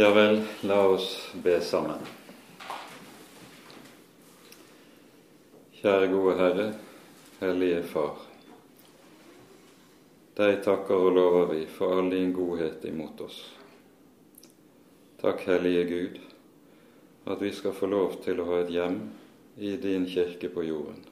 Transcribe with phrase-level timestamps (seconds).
[0.00, 1.98] Ja vel, la oss be sammen.
[5.76, 6.62] Kjære gode Herre,
[7.42, 8.22] Hellige Far.
[10.38, 13.42] Deg takker og lover vi for all din godhet imot oss.
[15.20, 16.16] Takk, Hellige Gud,
[17.34, 18.96] at vi skal få lov til å ha et hjem
[19.58, 21.04] i din kirke på jorden.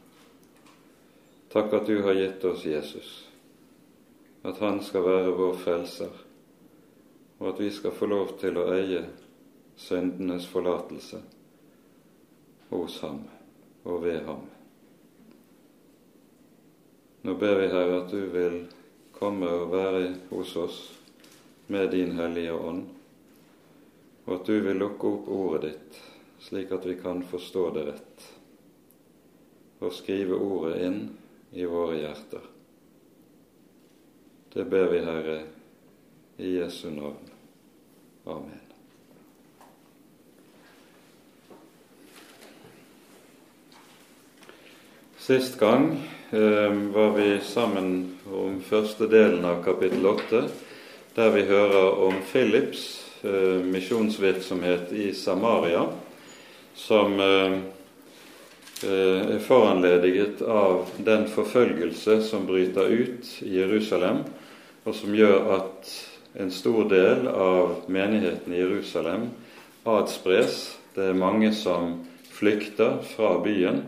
[1.53, 3.13] Takk at du har gitt oss Jesus,
[4.49, 6.25] at han skal være vår frelser
[7.39, 9.03] og at vi skal få lov til å eie
[9.79, 11.21] syndenes forlatelse
[12.71, 13.23] hos ham
[13.85, 14.43] og ved ham.
[17.23, 18.61] Nå ber vi, Herre, at du vil
[19.15, 20.79] komme og være hos oss
[21.69, 22.85] med din Hellige Ånd,
[24.25, 25.99] og at du vil lukke opp ordet ditt,
[26.41, 28.29] slik at vi kan forstå det rett,
[29.79, 31.01] og skrive ordet inn
[31.53, 32.47] i våre hjerter.
[34.55, 35.41] Det ber vi, Herre,
[36.39, 37.28] i Jesu navn.
[38.29, 38.61] Amen.
[45.19, 45.97] Sist gang
[46.31, 50.43] eh, var vi sammen om første delen av kapittel 8,
[51.17, 52.85] der vi hører om Philips
[53.25, 55.87] eh, misjonsvirksomhet i Samaria,
[56.77, 57.57] som eh,
[58.85, 64.21] eh er foranlediget av den forfølgelse som bryter ut i Jerusalem,
[64.85, 65.97] og som gjør at
[66.39, 69.29] en stor del av menigheten i Jerusalem
[69.83, 70.79] adspres.
[70.95, 71.97] Det er mange som
[72.31, 73.83] flykter fra byen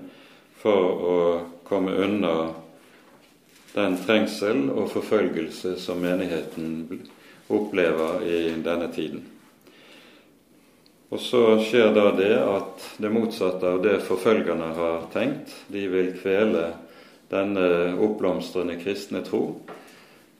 [0.59, 1.19] for å
[1.69, 2.35] komme unna
[3.71, 7.05] den trengsel og forfølgelse som menigheten
[7.55, 9.23] opplever i denne tiden.
[11.11, 16.17] Og så skjer da det at det motsatte av det forfølgerne har tenkt, de vil
[16.19, 16.73] kvele
[17.31, 19.45] denne oppblomstrende kristne tro,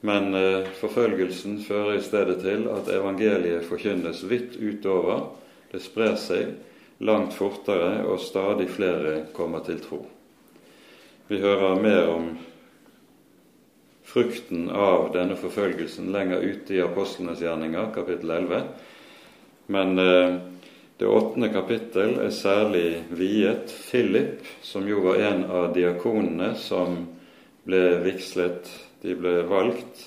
[0.01, 5.27] men eh, forfølgelsen fører i stedet til at evangeliet forkynnes vidt utover.
[5.73, 6.55] Det sprer seg
[7.05, 10.01] langt fortere, og stadig flere kommer til tro.
[11.29, 12.31] Vi hører mer om
[14.11, 18.65] frukten av denne forfølgelsen lenger ute i apostlenes gjerninger, kapittel 11.
[19.71, 20.37] Men eh,
[21.01, 27.05] det åttende kapittel er særlig viet Philip, som jo var en av diakonene som
[27.69, 28.69] ble vigslet
[29.03, 30.07] de ble valgt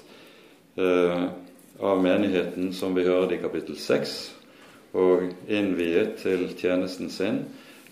[0.78, 1.26] eh,
[1.80, 4.16] av menigheten, som vi hørte i kapittel 6,
[4.94, 7.44] og innviet til tjenesten sin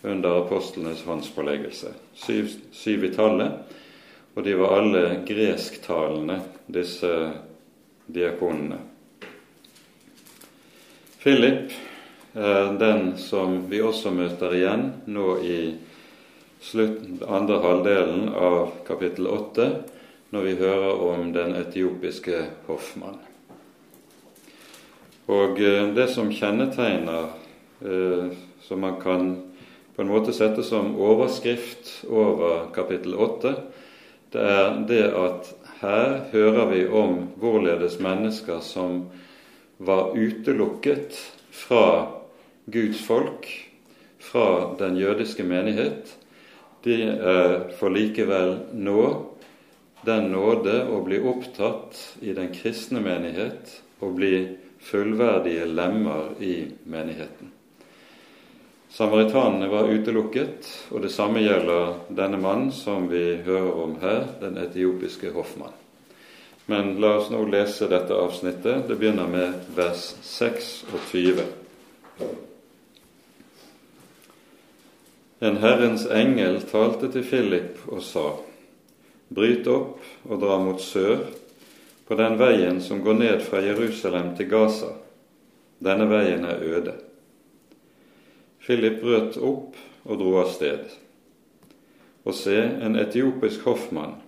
[0.03, 1.94] under apostlenes håndspåleggelse.
[2.17, 3.78] Syv, syv i tallet,
[4.35, 6.39] og de var alle gresktalende,
[6.72, 7.12] disse
[8.07, 8.78] diakonene.
[11.22, 11.73] Philip
[12.33, 15.57] er den som vi også møter igjen nå i
[16.63, 19.68] slutten, andre halvdelen av kapittel 8,
[20.31, 23.19] når vi hører om den etiopiske hoffmann.
[25.31, 27.31] Og eh, det som kjennetegner,
[27.84, 28.31] eh,
[28.64, 29.31] som man kan
[29.96, 33.56] på en måte sette som overskrift over kapittel 8,
[34.31, 39.09] det er det at her hører vi om hvorledes mennesker som
[39.81, 41.18] var utelukket
[41.52, 42.08] fra
[42.72, 43.50] Guds folk,
[44.22, 46.16] fra den jødiske menighet,
[46.86, 49.03] de er for likevel nå
[50.06, 54.35] den nåde å bli opptatt i den kristne menighet og bli
[54.81, 57.51] fullverdige lemmer i menigheten.
[58.91, 64.57] Samaritanene var utelukket, og det samme gjelder denne mannen som vi hører om her, den
[64.59, 65.78] etiopiske hoffmann.
[66.66, 68.88] Men la oss nå lese dette avsnittet.
[68.88, 71.41] Det begynner med vers 26.
[75.39, 78.29] En Herrens engel talte til Philip og sa:"
[79.31, 81.24] Bryt opp og dra mot sør,
[82.08, 84.90] på den veien som går ned fra Jerusalem til Gaza.
[85.80, 86.97] Denne veien er øde.
[88.59, 90.92] Philip brøt opp og dro av sted.
[92.28, 94.19] Og se, en etiopisk hoffmann,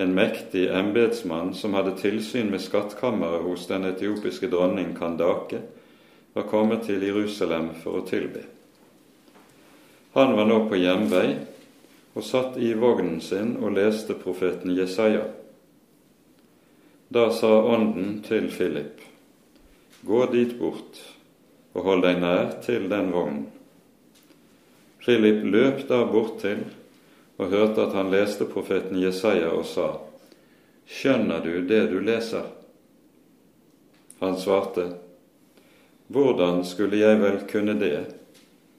[0.00, 5.60] en mektig embetsmann som hadde tilsyn med skattkammeret hos den etiopiske dronning Kandake,
[6.32, 8.46] var kommet til Jerusalem for å tilbe.
[10.14, 11.26] Han var nå på hjemvei
[12.12, 15.24] og satt i vognen sin og leste profeten Jesaja.
[17.12, 19.00] Da sa Ånden til Philip,
[20.02, 21.00] gå dit bort
[21.72, 23.46] og hold deg nær til den vognen.
[25.02, 26.62] Philip løp da bort til
[27.40, 29.90] og hørte at han leste profeten Jesaja og sa,
[30.86, 32.44] Skjønner du det du leser?
[34.20, 34.92] Han svarte,
[36.12, 38.04] Hvordan skulle jeg vel kunne det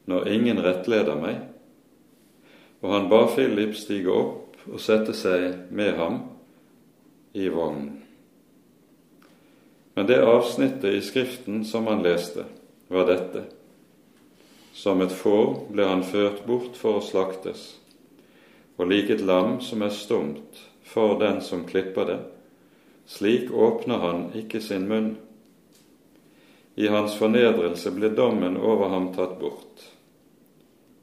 [0.06, 1.53] når ingen rettleder meg?
[2.84, 6.20] Og han ba Philip stige opp og sette seg med ham
[7.34, 8.02] i vognen.
[9.96, 12.44] Men det avsnittet i Skriften som han leste,
[12.88, 13.46] var dette.
[14.74, 17.78] Som et får ble han ført bort for å slaktes,
[18.76, 22.20] og lik et lam som er stumt for den som klipper det,
[23.06, 25.14] slik åpner han ikke sin munn.
[26.76, 29.93] I hans fornedrelse ble dommen over ham tatt bort.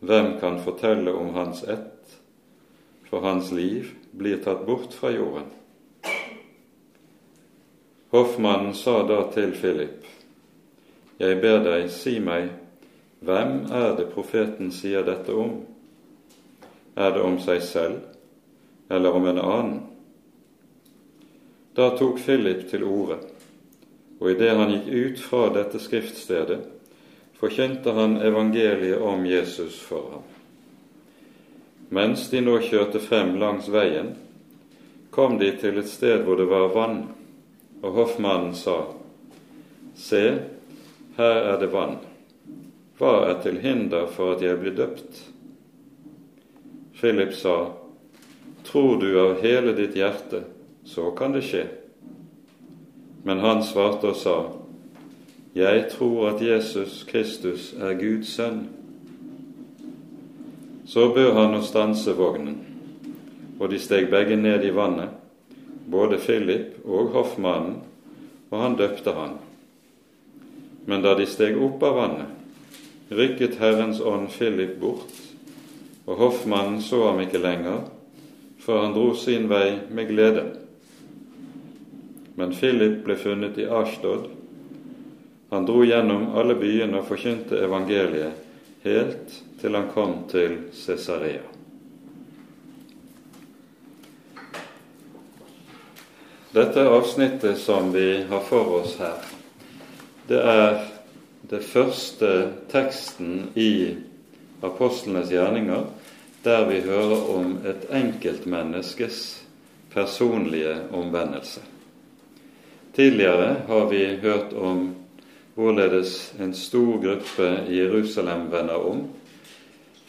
[0.00, 2.20] Hvem kan fortelle om hans ett,
[3.04, 5.50] for hans liv blir tatt bort fra jorden?
[8.10, 10.06] Hoffmannen sa da til Philip,
[11.20, 12.48] Jeg ber deg, si meg,
[13.20, 15.58] hvem er det profeten sier dette om?
[16.96, 18.00] Er det om seg selv
[18.88, 19.78] eller om en annen?
[21.76, 23.20] Da tok Philip til orde,
[24.18, 26.79] og idet han gikk ut fra dette skriftstedet,
[27.40, 30.26] forkynte han evangeliet om Jesus for ham.
[31.88, 34.12] Mens de nå kjørte frem langs veien,
[35.10, 37.00] kom de til et sted hvor det var vann
[37.80, 38.84] og hoffmannen sa,
[39.96, 40.22] Se,
[41.16, 41.98] her er det vann.
[43.00, 45.18] Hva er til hinder for at jeg blir døpt?
[47.00, 47.72] Philip sa,
[48.64, 50.44] Tror du av hele ditt hjerte,
[50.84, 51.64] så kan det skje.
[53.24, 54.36] Men han svarte og sa,
[55.54, 58.68] Jeg tror at Jesus Kristus er Guds sønn.
[60.86, 62.60] Så bød han å stanse vognen,
[63.58, 65.10] og de steg begge ned i vannet,
[65.90, 67.80] både Philip og hoffmannen,
[68.50, 69.36] og han døpte han.
[70.86, 72.32] Men da de steg opp av vannet,
[73.10, 75.14] rykket Herrens ånd Philip bort,
[76.06, 77.88] og hoffmannen så ham ikke lenger,
[78.62, 80.46] for han dro sin vei med glede.
[82.38, 84.30] Men Philip ble funnet i Ashtod.
[85.50, 91.42] Han dro gjennom alle byene og forkynte evangeliet helt til han kom til Cesarea.
[96.50, 99.18] Dette avsnittet som vi har for oss her,
[100.30, 100.80] det er
[101.50, 102.30] det første
[102.70, 103.96] teksten i
[104.62, 105.86] apostlenes gjerninger
[106.42, 109.42] der vi hører om et enkeltmenneskes
[109.92, 111.60] personlige omvendelse.
[112.94, 114.88] Tidligere har vi hørt om
[115.60, 119.02] hvorledes en stor gruppe i Jerusalem vender om.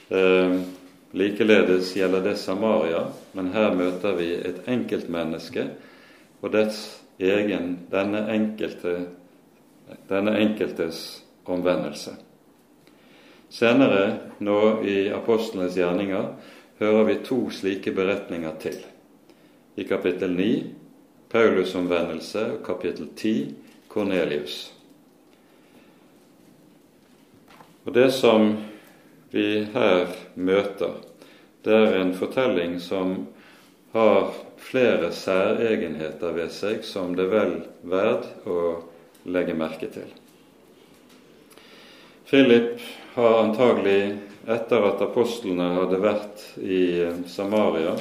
[0.09, 0.59] Eh,
[1.11, 3.03] likeledes gjelder det Samaria,
[3.35, 5.67] men her møter vi et enkeltmenneske
[6.41, 6.79] og dets
[7.19, 8.95] egen, denne, enkelte,
[10.09, 12.15] denne enkeltes omvendelse.
[13.51, 14.05] Senere,
[14.39, 16.29] nå i apostlenes gjerninger,
[16.79, 18.77] hører vi to slike beretninger til.
[19.75, 20.51] I kapittel 9
[21.31, 23.55] Paulus' omvendelse og kapittel 10
[23.87, 24.80] Kornelius.
[27.83, 28.57] Og Det som
[29.31, 30.99] vi her møter,
[31.65, 33.15] det er en fortelling som
[33.91, 37.55] har flere særegenheter ved seg som det er vel
[37.89, 38.59] verd å
[39.33, 40.09] legge merke til.
[42.29, 42.77] Philip
[43.15, 44.17] har antagelig,
[44.47, 46.83] etter at apostlene hadde vært i
[47.29, 47.93] Samaria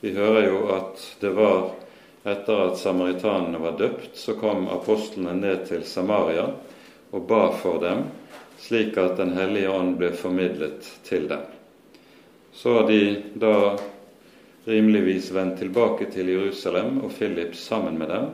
[0.00, 1.72] Vi hører jo at det var
[2.24, 6.46] etter at samaritanene var døpt, så kom apostlene ned til Samaria
[7.14, 8.04] og ba for dem,
[8.64, 11.42] slik at Den hellige ånd ble formidlet til dem.
[12.52, 13.76] Så har de da
[14.64, 18.30] rimeligvis vendt tilbake til Jerusalem og Philip sammen med dem.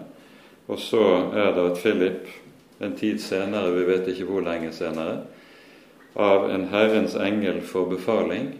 [0.71, 1.03] Og så
[1.35, 2.29] er det at Philip
[2.81, 5.25] en tid senere, vi vet ikke hvor lenge senere,
[6.15, 8.53] av en Herrens engel for befaling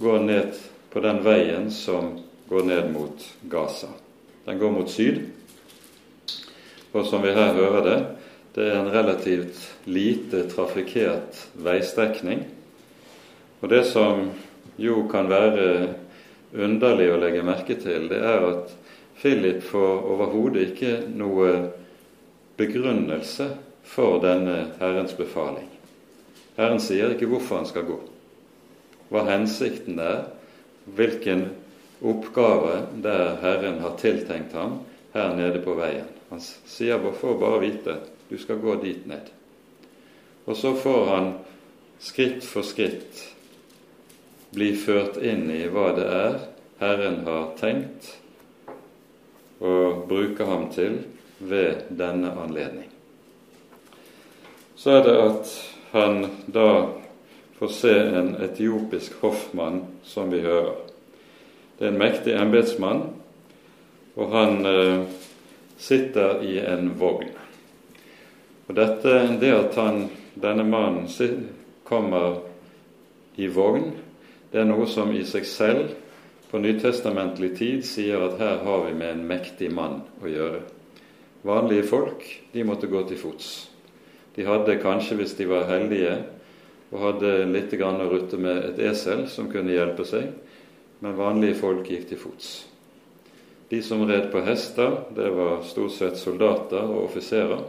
[0.00, 2.14] går ned på den veien som
[2.48, 3.90] går ned mot Gaza.
[4.46, 5.20] Den går mot syd,
[6.92, 7.98] og som vi her hører det,
[8.54, 12.44] det er en relativt lite trafikkert veistrekning.
[13.60, 14.30] Og det som
[14.80, 15.66] jo kan være
[16.56, 18.74] underlig å legge merke til, det er at
[19.20, 21.50] Philip får overhodet ikke noe
[22.58, 23.50] begrunnelse
[23.86, 25.68] for denne Herrens befaling.
[26.56, 27.98] Herren sier ikke hvorfor han skal gå,
[29.12, 30.24] hva hensikten er,
[30.96, 31.46] hvilken
[32.00, 34.80] oppgave der Herren har tiltenkt ham
[35.14, 36.08] her nede på veien.
[36.30, 37.96] Han sier bare for bare vite
[38.30, 39.28] du skal gå dit ned.
[40.46, 41.32] Og så får han
[42.00, 43.26] skritt for skritt
[44.54, 46.38] bli ført inn i hva det er
[46.80, 48.14] Herren har tenkt
[49.60, 49.74] å
[50.08, 51.02] bruke ham til
[51.38, 52.88] ved denne anledning.
[54.80, 55.52] Så er det at
[55.92, 56.70] han da
[57.58, 60.78] får se en etiopisk hoffmann, som vi hører.
[61.76, 63.02] Det er en mektig embetsmann,
[64.16, 65.02] og han eh,
[65.76, 67.39] sitter i en vogn.
[68.70, 70.04] Og dette, Det at han,
[70.38, 71.08] denne mannen
[71.82, 72.36] kommer
[73.34, 73.88] i vogn,
[74.52, 75.88] det er noe som i seg selv
[76.52, 80.60] på nytestamentlig tid sier at her har vi med en mektig mann å gjøre.
[81.42, 82.22] Vanlige folk
[82.52, 83.48] de måtte gå til fots.
[84.38, 86.14] De hadde kanskje, hvis de var heldige,
[86.92, 90.30] og hadde litt grann å rutte med et esel som kunne hjelpe seg,
[91.02, 92.54] men vanlige folk gikk til fots.
[93.70, 97.66] De som red på hester, det var stort sett soldater og offiserer,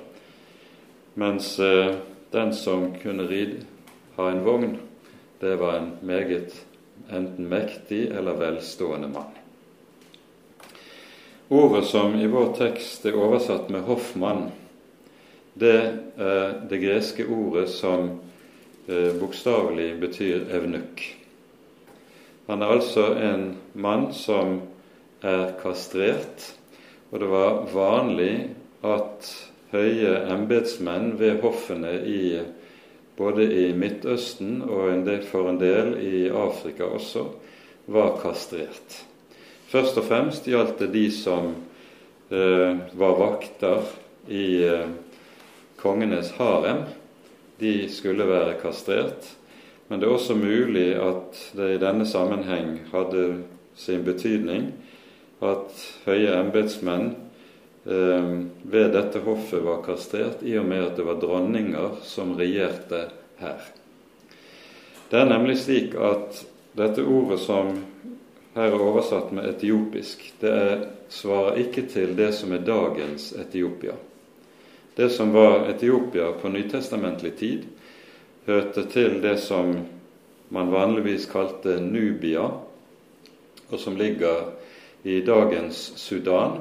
[1.13, 1.95] mens eh,
[2.31, 3.65] den som kunne ride,
[4.15, 4.77] ha en vogn,
[5.39, 6.65] det var en meget
[7.09, 9.37] enten mektig eller velstående mann.
[11.51, 14.51] Ordet som i vår tekst er oversatt med 'hoffmann',
[15.53, 18.19] det er det greske ordet som
[18.87, 21.03] eh, bokstavelig betyr evnukk.
[22.47, 24.61] Han er altså en mann som
[25.21, 26.53] er kastrert,
[27.11, 28.49] og det var vanlig
[28.83, 32.23] at høye embetsmenn ved hoffene i
[33.17, 37.25] både i Midtøsten og for en del i Afrika også,
[37.91, 38.97] var kastrert.
[39.71, 41.53] Først og fremst gjaldt det de som
[42.31, 43.85] eh, var vakter
[44.27, 44.89] i eh,
[45.79, 46.83] kongenes harem.
[47.59, 49.29] De skulle være kastrert.
[49.87, 53.25] Men det er også mulig at det i denne sammenheng hadde
[53.75, 54.69] sin betydning
[55.41, 57.09] at høye embetsmenn
[57.83, 63.07] ved dette hoffet var kastrert, i og med at det var dronninger som regjerte
[63.41, 63.63] her.
[65.09, 66.43] Det er nemlig slik at
[66.77, 67.73] dette ordet som
[68.53, 73.95] her er oversatt med etiopisk, det er, svarer ikke til det som er dagens Etiopia.
[74.95, 77.65] Det som var Etiopia på nytestamentlig tid,
[78.45, 79.73] hørte til det som
[80.51, 82.43] man vanligvis kalte Nubia,
[83.71, 84.51] og som ligger
[85.03, 86.59] i dagens Sudan.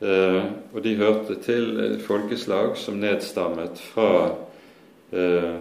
[0.00, 4.34] Eh, og de hørte til folkeslag som nedstammet fra
[5.14, 5.54] eh,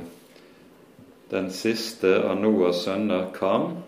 [1.30, 3.84] den siste av Noas sønner, Kam,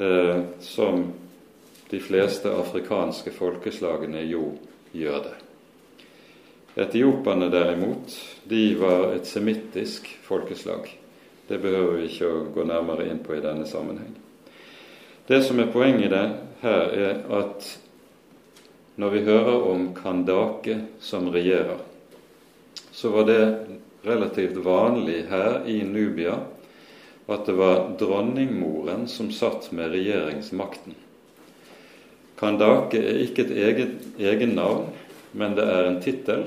[0.00, 1.04] eh, som
[1.90, 4.54] de fleste afrikanske folkeslagene jo
[4.96, 5.36] gjør det.
[6.78, 8.14] Etioperne derimot,
[8.48, 10.88] de var et semittisk folkeslag.
[11.48, 14.14] Det behøver vi ikke å gå nærmere inn på i denne sammenheng.
[15.28, 16.14] Det som er poenget
[16.62, 17.66] her, er at
[18.98, 21.78] når vi hører om Kandake som regjerer,
[22.90, 23.42] så var det
[24.02, 26.34] relativt vanlig her i Nubia
[27.28, 30.96] at det var dronningmoren som satt med regjeringsmakten.
[32.38, 34.88] Kandake er ikke et eget, egen navn,
[35.32, 36.46] men det er en tittel,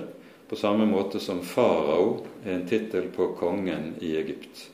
[0.50, 4.66] på samme måte som farao er en tittel på kongen i Egypt.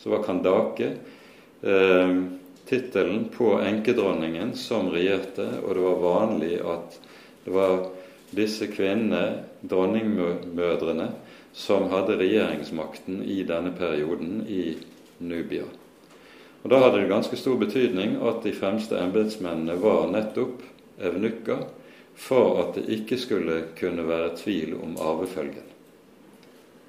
[0.00, 0.94] Så var Kandake
[1.60, 2.14] eh,
[2.68, 6.98] tittelen på enkedronningen som regjerte, og det var vanlig at
[7.48, 7.86] det var
[8.30, 11.06] disse kvinnene, dronningmødrene,
[11.52, 14.76] som hadde regjeringsmakten i denne perioden i
[15.18, 15.64] Nubia.
[16.62, 20.60] Og Da hadde det ganske stor betydning at de fremste embetsmennene var nettopp
[21.00, 21.64] evnukker,
[22.14, 25.64] for at det ikke skulle kunne være tvil om arvefølgen.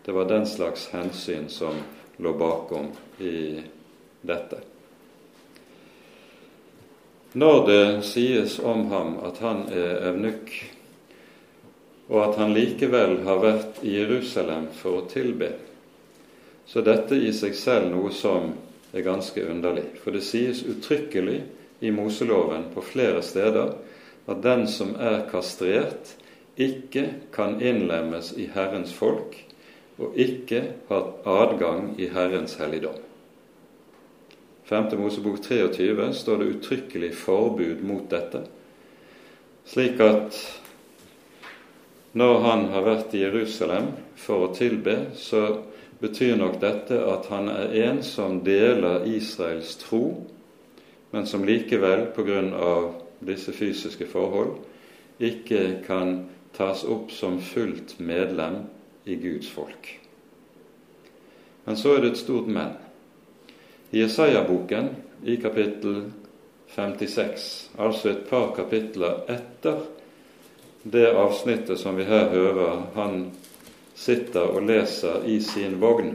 [0.05, 1.79] Det var den slags hensyn som
[2.17, 3.61] lå bakom i
[4.27, 4.59] dette.
[7.33, 10.53] Når det sies om ham at han er evnukk,
[12.09, 15.51] og at han likevel har vært i Jerusalem for å tilbe,
[16.65, 18.49] så dette i seg selv noe som
[18.93, 19.85] er ganske underlig.
[20.01, 21.43] For det sies uttrykkelig
[21.85, 23.75] i Moseloven på flere steder
[24.29, 26.15] at den som er kastrert,
[26.59, 29.37] ikke kan innlemmes i Herrens folk
[29.99, 32.97] og ikke har adgang i Herrens helligdom.
[34.69, 34.97] 5.
[34.97, 38.43] Mosebok 23 står det uttrykkelig forbud mot dette,
[39.65, 40.37] slik at
[42.13, 45.41] når han har vært i Jerusalem for å tilbe, så
[46.01, 50.03] betyr nok dette at han er en som deler Israels tro,
[51.11, 52.41] men som likevel pga.
[53.19, 54.59] disse fysiske forhold
[55.19, 58.63] ikke kan tas opp som fullt medlem
[59.05, 59.99] i Guds folk.
[61.65, 62.88] Men så er det et stort men.
[63.91, 64.89] I Jesaja-boken,
[65.25, 66.11] i kapittel
[66.75, 69.81] 56, altså et par kapitler etter
[70.83, 73.31] det avsnittet som vi her hører han
[73.97, 76.13] sitter og leser i sin vogn,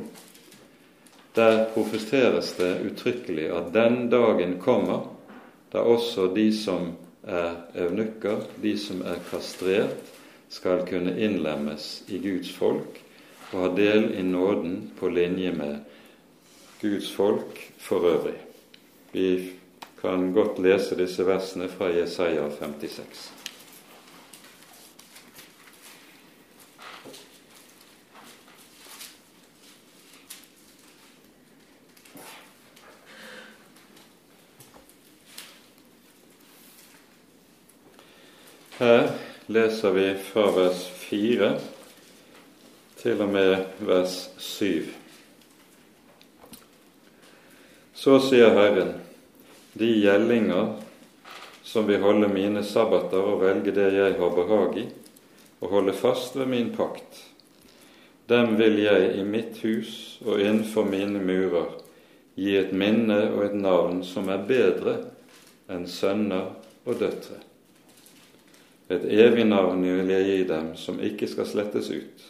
[1.35, 5.09] der profeteres det uttrykkelig at den dagen kommer
[5.75, 6.93] da også de som
[7.27, 10.13] er eunukker, de som er kastrert,
[10.49, 13.01] skal kunne innlemmes i Guds folk
[13.51, 15.81] og ha del i nåden på linje med
[16.85, 18.37] Guds folk for øvrig.
[19.13, 19.53] Vi
[20.01, 23.33] kan godt lese disse versene fra Jesaja 56.
[38.79, 39.09] Her
[39.47, 41.61] leser vi fra vers 4
[42.97, 45.04] til og med vers 7.
[48.05, 48.89] Så sier Herren,
[49.73, 50.67] de gjellinger
[51.63, 54.83] som vil holde mine sabbater og velge det jeg har behag i,
[55.65, 57.23] og holde fast ved min pakt,
[58.29, 61.71] dem vil jeg i mitt hus og innenfor mine murer
[62.37, 64.99] gi et minne og et navn som er bedre
[65.73, 66.53] enn sønner
[66.85, 67.39] og døtre.
[68.93, 72.29] Et evig navn vil jeg gi dem som ikke skal slettes ut.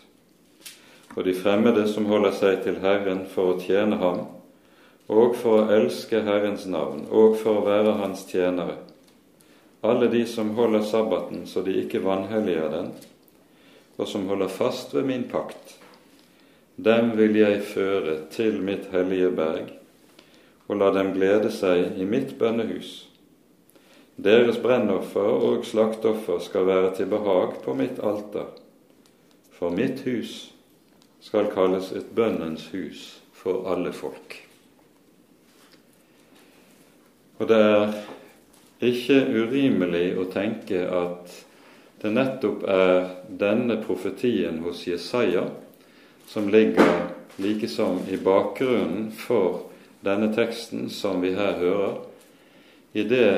[1.18, 4.24] Og de fremmede som holder seg til Herren for å tjene ham,
[5.12, 8.78] og for å elske Herrens navn, og for å være Hans tjenere.
[9.84, 12.92] Alle de som holder sabbaten så de ikke vanhelliger den,
[13.98, 15.76] og som holder fast ved min pakt,
[16.76, 19.68] dem vil jeg føre til mitt hellige berg,
[20.66, 23.04] og la dem glede seg i mitt bønnehus.
[24.16, 28.48] Deres brennoffer og slaktoffer skal være til behag på mitt alter,
[29.52, 30.54] for mitt hus
[31.20, 33.06] skal kalles et bønnens hus
[33.36, 34.43] for alle folk.
[37.44, 37.96] Og det er
[38.88, 41.32] ikke urimelig å tenke at
[42.00, 45.42] det nettopp er denne profetien hos Jesaja
[46.24, 47.02] som ligger
[47.36, 49.66] like som i bakgrunnen for
[50.00, 51.98] denne teksten som vi her hører,
[52.96, 53.28] i det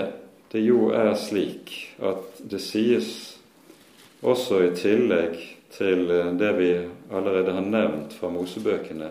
[0.52, 3.08] det jo er slik at det sies
[4.22, 5.34] også i tillegg
[5.74, 6.06] til
[6.38, 6.70] det vi
[7.10, 9.10] allerede har nevnt fra Mosebøkene.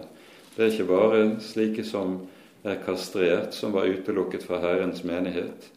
[0.55, 2.21] Det er ikke bare slike som
[2.65, 5.69] er kastrert, som var utelukket fra Herrens menighet.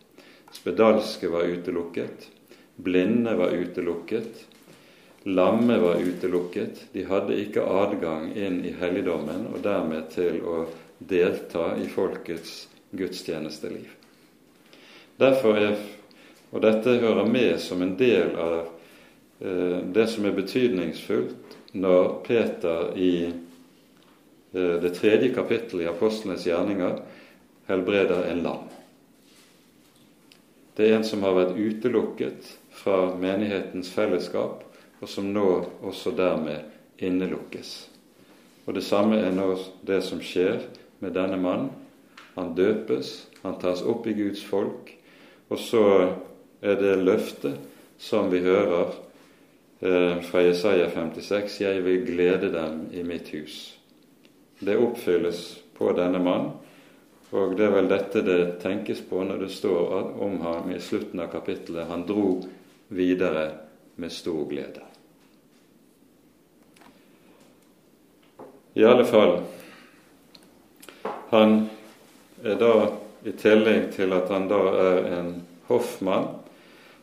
[0.53, 2.29] Spedalske var utelukket.
[2.77, 4.47] Blinde var utelukket.
[5.23, 6.87] Lamme var utelukket.
[6.93, 10.63] De hadde ikke adgang inn i helligdommen og dermed til å
[10.99, 13.91] delta i folkets gudstjenesteliv.
[15.19, 15.77] Derfor er,
[16.55, 22.95] og dette hører med som en del av eh, det som er betydningsfullt når Peter
[22.97, 23.13] i
[24.53, 27.01] det tredje kapittelet i apostlenes gjerninger
[27.69, 28.65] helbreder en lam.
[30.77, 34.63] Det er en som har vært utelukket fra menighetens fellesskap,
[35.03, 35.47] og som nå
[35.83, 37.89] også dermed innelukkes.
[38.67, 40.61] Og Det samme er nå det som skjer
[41.01, 41.71] med denne mannen.
[42.37, 44.93] Han døpes, han tas opp i Guds folk,
[45.49, 45.85] og så
[46.63, 47.59] er det løftet
[47.99, 48.93] som vi hører
[49.81, 53.78] eh, fra Jesaja 56 Jeg vil glede dem i mitt hus.
[54.59, 56.51] Det oppfylles på denne mann,
[57.31, 61.21] og det er vel dette det tenkes på når det står om ham i slutten
[61.21, 61.87] av kapittelet.
[61.91, 62.41] Han dro
[62.89, 63.51] videre
[64.01, 64.83] med stor glede.
[68.79, 69.41] I alle fall
[71.29, 71.69] Han
[72.45, 72.75] er da
[73.27, 75.33] i tillegg til at han da er en
[75.69, 76.31] hoffmann,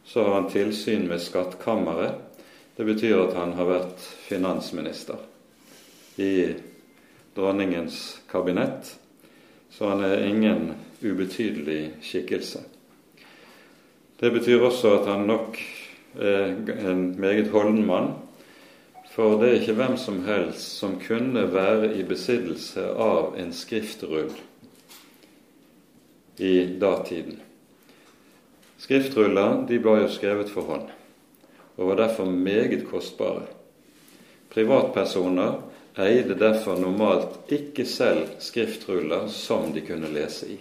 [0.06, 2.16] så har han tilsyn med skattkammeret.
[2.76, 5.22] Det betyr at han har vært finansminister
[6.18, 6.56] i
[7.36, 9.00] dronningens kabinett,
[9.70, 12.64] så han er ingen ubetydelig skikkelse.
[14.20, 15.60] Det betyr også at han nok
[16.16, 18.14] er en meget holden mann,
[19.12, 24.32] for det er ikke hvem som helst som kunne være i besittelse av en skriftrull
[26.40, 27.40] i datiden.
[28.80, 30.90] Skriftruller de ble jo skrevet for hånd
[31.76, 33.48] og var derfor meget kostbare.
[34.52, 35.58] Privatpersoner
[35.98, 40.58] eide derfor normalt ikke selv skriftruller som de kunne lese i.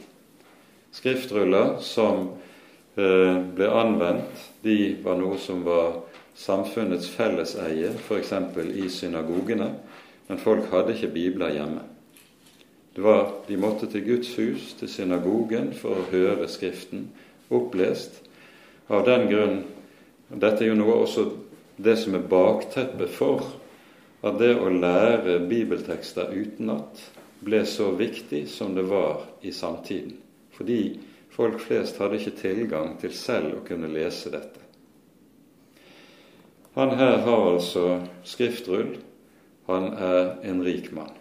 [0.95, 2.29] Skriftruller som
[2.95, 6.05] eh, ble anvendt, de var noe som var
[6.39, 8.33] samfunnets felleseie, f.eks.
[8.75, 9.73] i synagogene,
[10.29, 11.83] men folk hadde ikke bibler hjemme.
[12.97, 17.09] Var, De måtte til Guds hus, til synagogen, for å høre Skriften
[17.51, 18.23] opplest.
[18.89, 19.63] Av den grunn
[20.35, 21.25] Dette er jo noe også
[21.77, 23.43] det som er bakteppet for
[24.25, 27.01] at det å lære bibeltekster utenat
[27.45, 30.17] ble så viktig som det var i samtiden.
[30.55, 30.83] Fordi
[31.35, 34.63] folk flest hadde ikke tilgang til selv å kunne lese dette.
[36.75, 38.97] Han her har altså skriftrull.
[39.69, 41.13] Han er en rik mann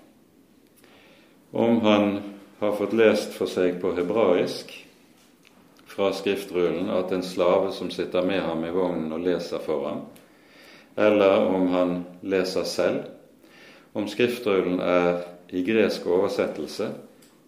[1.53, 2.21] om han
[2.59, 4.71] har fått lest for seg på hebraisk
[5.85, 9.99] fra skriftrullen at en slave som sitter med ham i vognen og leser for ham,
[10.95, 13.03] eller om han leser selv.
[13.93, 15.21] Om skriftrullen er
[15.53, 16.89] i gresk oversettelse,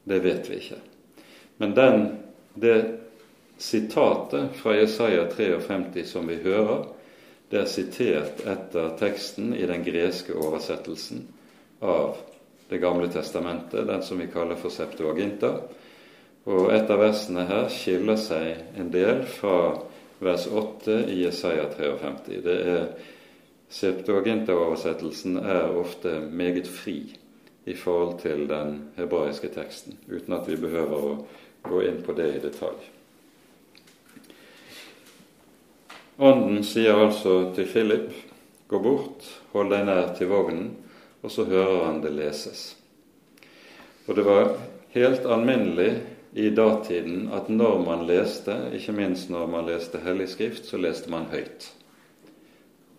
[0.04, 0.78] det vet vi ikke.
[1.58, 2.04] Men den,
[2.54, 2.78] det
[3.58, 6.86] sitatet fra Jesaja 53 som vi hører,
[7.50, 11.26] det er sitert etter teksten i den greske oversettelsen
[11.86, 12.18] av
[12.70, 15.52] det gamle testamentet, den som vi kaller for Septuaginta.
[16.46, 19.76] Og et av versene her skiller seg en del fra
[20.26, 22.42] vers 8 i Jesaja 53.
[22.46, 22.84] Det er
[23.70, 27.00] Septuaginta-oversettelsen er ofte meget fri
[27.66, 31.16] i forhold til den hebraiske teksten, uten at vi behøver å
[31.66, 32.92] gå inn på det i detalj.
[36.16, 38.12] Ånden sier altså til Philip,
[38.72, 40.70] gå bort, hold deg nær til vognen,
[41.26, 42.76] og så hører han det leses.
[44.06, 44.54] Og det var
[44.94, 45.90] helt alminnelig
[46.38, 51.10] i datiden at når man leste, ikke minst når man leste Hellig Skrift, så leste
[51.12, 51.72] man høyt.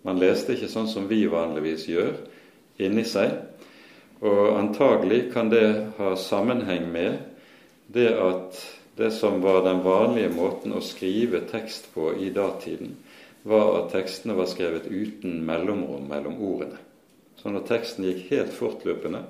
[0.05, 2.13] Man leste ikke sånn som vi vanligvis gjør,
[2.83, 3.33] inni seg.
[4.21, 7.19] Og antagelig kan det ha sammenheng med
[7.93, 8.57] det at
[8.97, 12.95] det som var den vanlige måten å skrive tekst på i datiden,
[13.47, 16.79] var at tekstene var skrevet uten mellomrom mellom ordene.
[17.37, 19.21] Sånn at teksten gikk helt fortløpende,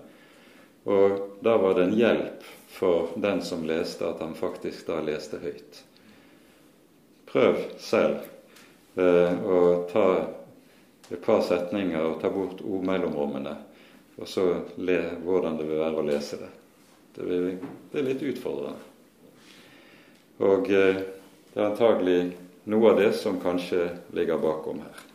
[0.87, 5.41] og da var det en hjelp for den som leste, at han faktisk da leste
[5.43, 5.81] høyt.
[7.27, 8.23] Prøv selv
[8.95, 9.59] eh, å
[9.91, 10.07] ta
[11.11, 13.55] et par setninger og ta bort ordmellomrommene,
[14.17, 14.45] og så
[14.81, 16.51] le hvordan det vil være å lese det.
[17.15, 17.47] Det, vil,
[17.91, 18.93] det er litt utfordrende.
[20.45, 20.99] Og eh,
[21.53, 22.19] det er antagelig
[22.69, 25.05] noe av det som kanskje ligger bakom her.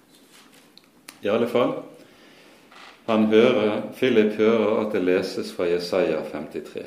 [1.23, 1.77] I alle fall
[3.07, 6.85] han hører, Philip hører at det leses fra Jesaja 53.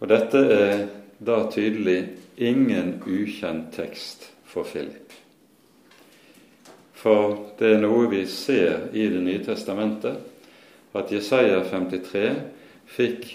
[0.00, 0.84] Og dette er
[1.20, 1.98] da tydelig
[2.36, 5.12] ingen ukjent tekst for Philip.
[6.98, 10.18] For det er noe vi ser i Det nye testamentet,
[10.98, 12.24] at Jesaja 53
[12.90, 13.28] fikk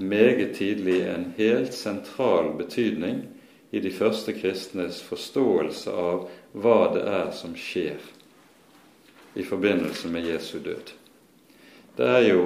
[0.00, 3.26] meget tidlig en helt sentral betydning
[3.70, 8.00] i de første kristnes forståelse av hva det er som skjer
[9.34, 10.92] i forbindelse med Jesu død.
[11.96, 12.44] Det er jo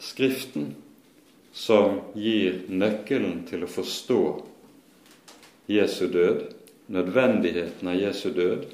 [0.00, 0.70] Skriften
[1.52, 4.22] som gir nøkkelen til å forstå
[5.68, 6.46] Jesu død,
[6.88, 8.64] nødvendigheten av Jesu død,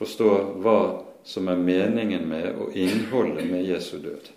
[0.00, 0.30] forstå
[0.64, 0.80] hva
[1.28, 4.30] som er meningen med og innholdet med Jesu død.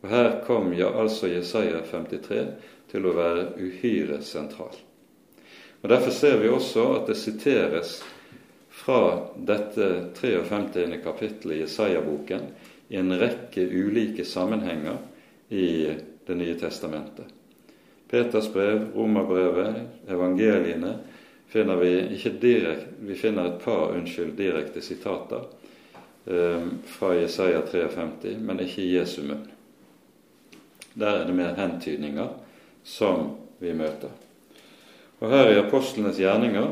[0.00, 2.44] Og Her kom ja, altså Jesaja 53
[2.90, 4.78] til å være uhyre sentral.
[5.80, 7.98] Og Derfor ser vi også at det siteres
[8.70, 10.86] fra dette 53.
[11.04, 12.46] kapittelet i Jesaja-boken
[12.88, 15.02] i en rekke ulike sammenhenger
[15.48, 15.66] i
[16.30, 17.26] Det nye testamentet.
[18.10, 20.92] Peters brev, Romerbrevet, evangeliene
[21.50, 25.46] finner vi ikke direkt, vi finner et par unnskyld, direkte sitater
[26.26, 29.46] eh, fra Jesaja 53, men ikke i Jesu munn.
[30.94, 32.28] Der er det mer hentydninger
[32.84, 33.32] som
[33.62, 34.10] vi møter.
[35.20, 36.70] Og her i apostlenes gjerninger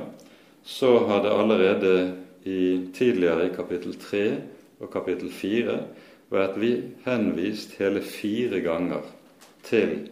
[0.64, 1.94] så har det allerede
[2.44, 4.24] i, tidligere i kapittel 3
[4.80, 5.76] og kapittel 4
[6.32, 6.58] vært
[7.06, 9.04] henvist hele fire ganger
[9.64, 10.08] til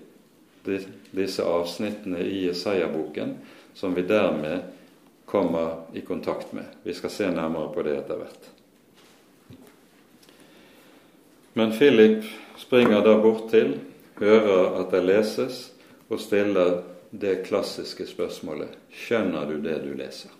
[1.10, 3.36] disse avsnittene i Jesaja-boken
[3.74, 4.60] som vi dermed
[5.26, 6.64] kommer i kontakt med.
[6.82, 8.50] Vi skal se nærmere på det etter hvert.
[11.56, 12.24] Men Philip
[12.60, 13.78] springer da bort til,
[14.20, 15.60] hører at det leses,
[16.08, 20.30] og stiller det klassiske spørsmålet Skjønner du det du leser?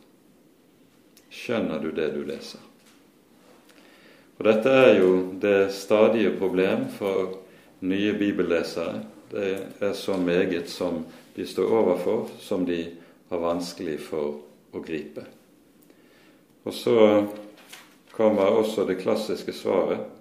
[1.36, 2.60] skjønner du det du leser.
[4.36, 5.10] Og Dette er jo
[5.40, 7.38] det stadige problem for
[7.86, 9.00] nye bibellesere.
[9.30, 11.04] Det er så meget som
[11.36, 12.84] de står overfor, som de
[13.28, 14.38] har vanskelig for
[14.72, 15.24] å gripe.
[16.66, 17.26] Og så
[18.14, 20.12] kommer også det klassiske svaret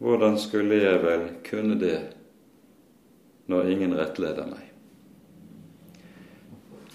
[0.00, 1.98] hvordan skulle jeg vel kunne det
[3.52, 4.70] når ingen rettleder meg?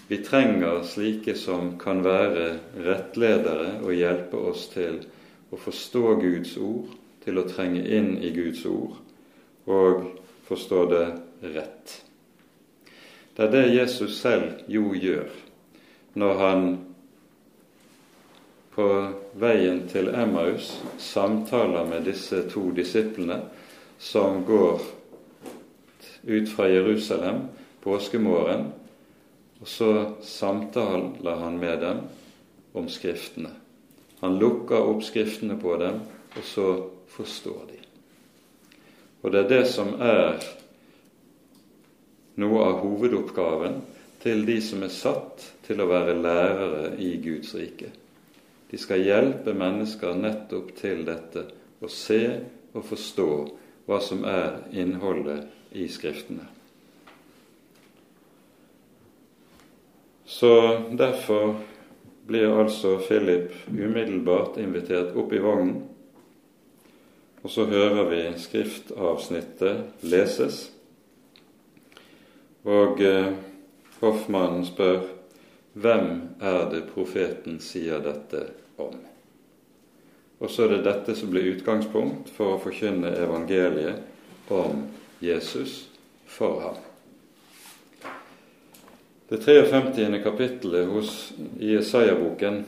[0.08, 2.48] Vi trenger slike som kan være
[2.82, 4.98] rettledere og hjelpe oss til
[5.54, 6.90] å forstå Guds ord,
[7.22, 8.98] til å trenge inn i Guds ord
[9.66, 10.04] og
[10.46, 11.06] forstå det
[11.40, 12.02] rett.
[13.36, 15.28] Det er det Jesus selv jo gjør
[16.16, 16.64] når han
[18.76, 18.86] på
[19.40, 20.70] veien til Emmaus
[21.00, 23.42] samtaler med disse to disiplene
[23.98, 24.80] som går
[26.26, 27.46] ut fra Jerusalem
[27.84, 28.70] påskemorgen
[29.60, 29.90] og så
[30.22, 32.00] samtaler han med dem
[32.76, 33.50] om Skriftene.
[34.20, 36.00] Han lukker opp Skriftene på dem,
[36.36, 36.66] og så
[37.08, 37.78] forstår de.
[39.22, 40.36] Og det er det som er
[42.40, 43.80] noe av hovedoppgaven
[44.22, 47.92] til de som er satt til å være lærere i Guds rike.
[48.70, 51.46] De skal hjelpe mennesker nettopp til dette,
[51.80, 52.22] å se
[52.74, 53.30] og forstå
[53.86, 56.46] hva som er innholdet i Skriftene.
[60.26, 61.54] Så derfor
[62.26, 65.84] blir altså Philip umiddelbart invitert opp i vognen.
[67.46, 70.64] Og så hører vi skriftavsnittet leses.
[72.66, 73.32] Og eh,
[74.00, 75.04] hoffmannen spør
[75.76, 76.08] hvem
[76.40, 78.42] er det profeten sier dette
[78.80, 78.96] om?
[80.38, 84.82] Og så er det dette som blir utgangspunkt for å forkynne evangeliet om
[85.20, 85.86] Jesus
[86.26, 86.80] for ham.
[89.28, 90.22] Det 53.
[90.22, 91.12] kapittelet hos,
[91.58, 92.60] i Isaiah-boken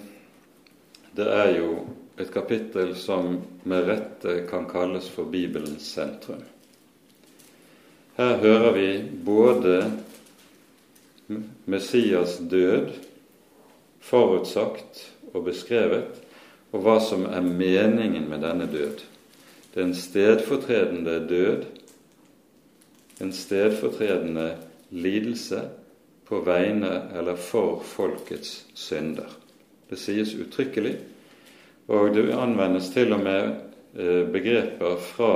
[1.18, 1.72] det er jo
[2.18, 6.42] et kapittel som med rette kan kalles for Bibelens sentrum.
[8.18, 8.87] Her hører vi
[9.24, 9.92] både
[11.70, 12.88] Messias død
[14.02, 16.09] forutsagt og beskrevet,
[16.72, 19.04] og hva som er meningen med denne død.
[19.70, 21.62] Det er en stedfortredende død,
[23.22, 24.48] en stedfortredende
[24.90, 25.62] lidelse
[26.26, 29.31] på vegne eller for folkets synder.
[29.90, 30.96] Det sies uttrykkelig,
[31.87, 33.54] og det anvendes til og med
[33.94, 35.33] eh, begreper fra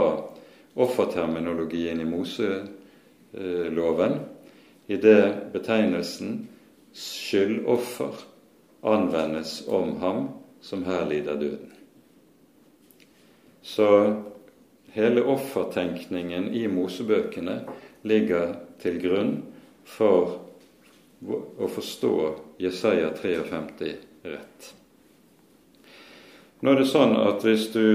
[0.75, 4.13] offerterminologien i Moseloven,
[4.87, 6.49] i det betegnelsen
[6.93, 8.15] skyldoffer
[8.83, 10.29] anvendes om ham
[10.61, 11.73] som her lider døden.
[13.63, 13.89] Så
[14.93, 17.63] hele offertenkningen i Mosebøkene
[18.03, 19.37] ligger til grunn
[19.87, 20.39] for
[21.23, 22.15] å forstå
[22.63, 23.93] Jesaja 53
[24.27, 24.73] rett.
[26.63, 27.87] Nå er det sånn at hvis du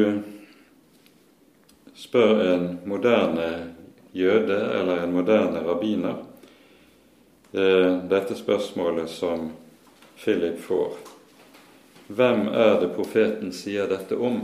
[1.98, 3.50] spør en moderne
[4.14, 6.20] jøde eller en moderne rabbiner
[7.54, 9.50] eh, dette spørsmålet som
[10.18, 10.98] Philip får
[12.08, 14.40] Hvem er det profeten sier dette om?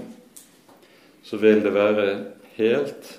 [1.24, 2.08] Så vil det være
[2.58, 3.14] helt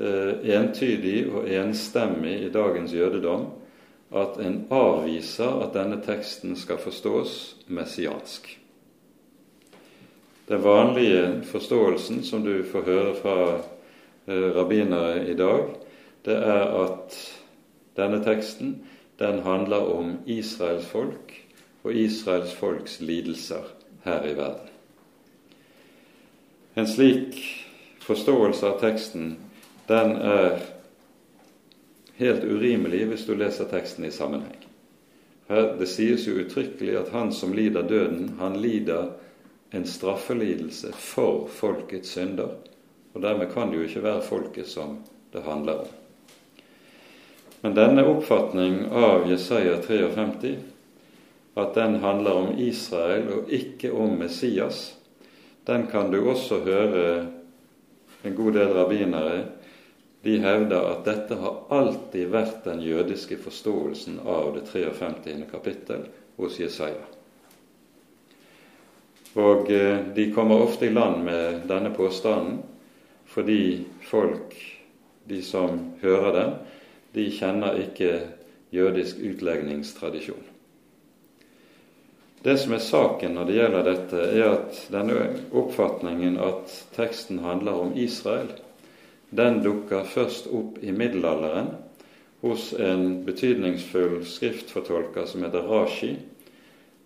[0.00, 3.50] eh, entydig og enstemmig i dagens jødedom
[4.16, 7.36] at en avviser at denne teksten skal forstås
[7.68, 8.48] messiansk.
[10.50, 13.34] Den vanlige forståelsen som du får høre fra
[14.26, 15.68] eh, rabbinere i dag,
[16.26, 17.14] det er at
[17.94, 18.72] denne teksten
[19.22, 21.36] den handler om Israels folk
[21.84, 23.62] og Israels folks lidelser
[24.02, 24.74] her i verden.
[26.74, 27.38] En slik
[28.02, 29.36] forståelse av teksten
[29.86, 30.58] den er
[32.18, 34.66] helt urimelig hvis du leser teksten i sammenheng.
[35.46, 39.12] Her, det sies jo uttrykkelig at han som lider døden, han lider
[39.70, 42.56] en straffelidelse for folkets synder.
[43.12, 44.98] Og dermed kan det jo ikke være folket som
[45.32, 45.96] det handler om.
[47.60, 50.54] Men denne oppfatning av Jesaja 53,
[51.60, 54.94] at den handler om Israel og ikke om Messias,
[55.68, 57.26] den kan du også høre
[58.24, 59.42] en god del rabbinere
[60.22, 65.46] de hevder at dette har alltid vært den jødiske forståelsen av det 53.
[65.50, 66.04] kapittel
[66.36, 67.06] hos Jesaja.
[69.38, 72.62] Og eh, de kommer ofte i land med denne påstanden
[73.30, 74.56] fordi folk,
[75.30, 76.54] de som hører den,
[77.14, 78.08] de kjenner ikke
[78.74, 80.48] jødisk utlegningstradisjon.
[82.42, 85.20] Det som er saken når det gjelder dette, er at denne
[85.52, 88.50] oppfatningen at teksten handler om Israel,
[89.30, 91.70] den dukker først opp i middelalderen
[92.40, 96.14] hos en betydningsfull skriftfortolker som heter Rashi,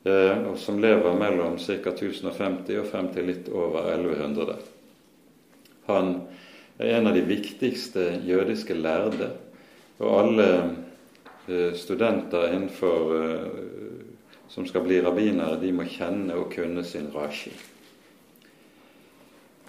[0.05, 1.93] eh, og som lever mellom ca.
[1.93, 4.57] 1050 og frem til litt over 1100.
[5.87, 6.15] Han
[6.79, 9.31] er en av de viktigste jødiske lærde
[9.99, 10.49] og alle
[11.49, 13.63] eh, studenter innenfor eh,
[14.49, 17.53] som skal bli rabbinere, de må kjenne og kunne sin rashi.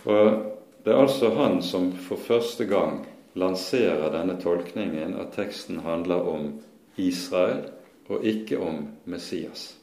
[0.06, 0.52] Og
[0.86, 6.52] Det er altså han som for første gang lanserer denne tolkningen at teksten handler om
[7.02, 7.64] Israel
[8.06, 9.74] og ikke om Messias.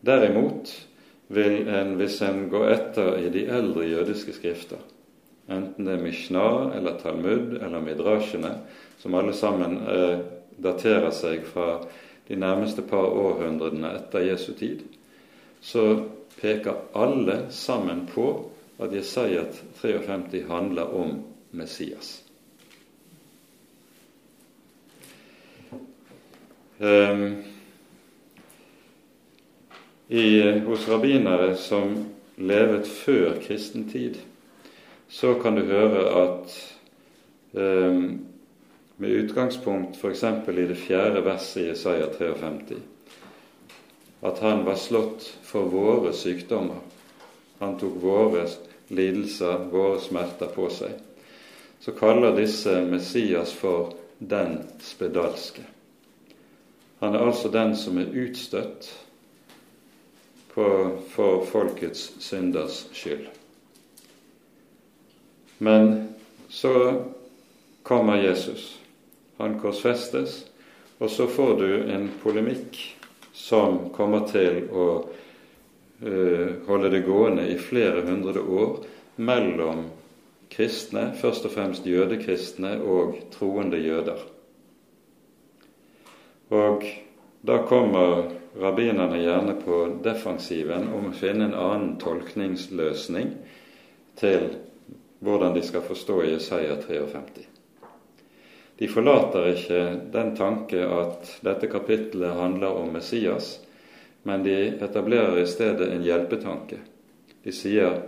[0.00, 0.72] Derimot
[1.28, 4.80] vil en, hvis en går etter i de eldre jødiske skrifter,
[5.50, 8.54] enten det er Mishnah eller Talmud eller Midrasjene,
[8.98, 10.22] som alle sammen eh,
[10.60, 11.80] daterer seg fra
[12.28, 14.82] de nærmeste par århundrene etter Jesu tid,
[15.60, 15.86] så
[16.40, 18.26] peker alle sammen på
[18.80, 19.44] at Jesaja
[19.82, 22.22] 53 handler om Messias.
[26.80, 27.42] Um,
[30.10, 30.26] i,
[30.66, 31.94] hos rabbinere som
[32.36, 34.18] levet før kristen tid,
[35.08, 36.56] så kan du høre at
[37.54, 38.20] um,
[39.00, 40.24] med utgangspunkt f.eks.
[40.24, 42.80] i det fjerde verset i Isaiah 53
[44.20, 46.80] at han var slått for våre sykdommer.
[47.58, 48.44] Han tok våre
[48.92, 50.92] lidelser, våre smerter på seg.
[51.80, 55.64] Så kaller disse Messias for den spedalske.
[57.00, 58.90] Han er altså den som er utstøtt
[60.60, 63.28] på, for folkets synders skyld.
[65.58, 66.08] Men
[66.48, 67.02] så
[67.82, 68.80] kommer Jesus
[69.36, 70.44] han korsfestes,
[70.98, 72.76] og så får du en polemikk
[73.32, 78.82] som kommer til å uh, holde det gående i flere hundre år
[79.16, 79.86] mellom
[80.52, 84.20] kristne, først og fremst jødekristne og troende jøder.
[86.52, 86.84] Og
[87.48, 93.32] da kommer rabbinerne gjerne på defensiven om å finne en annen tolkningsløsning
[94.20, 94.48] til
[95.20, 97.46] hvordan de skal forstå Jesaja 53.
[98.80, 99.80] De forlater ikke
[100.12, 103.58] den tanke at dette kapittelet handler om Messias,
[104.22, 106.80] men de etablerer i stedet en hjelpetanke.
[107.44, 108.00] De sier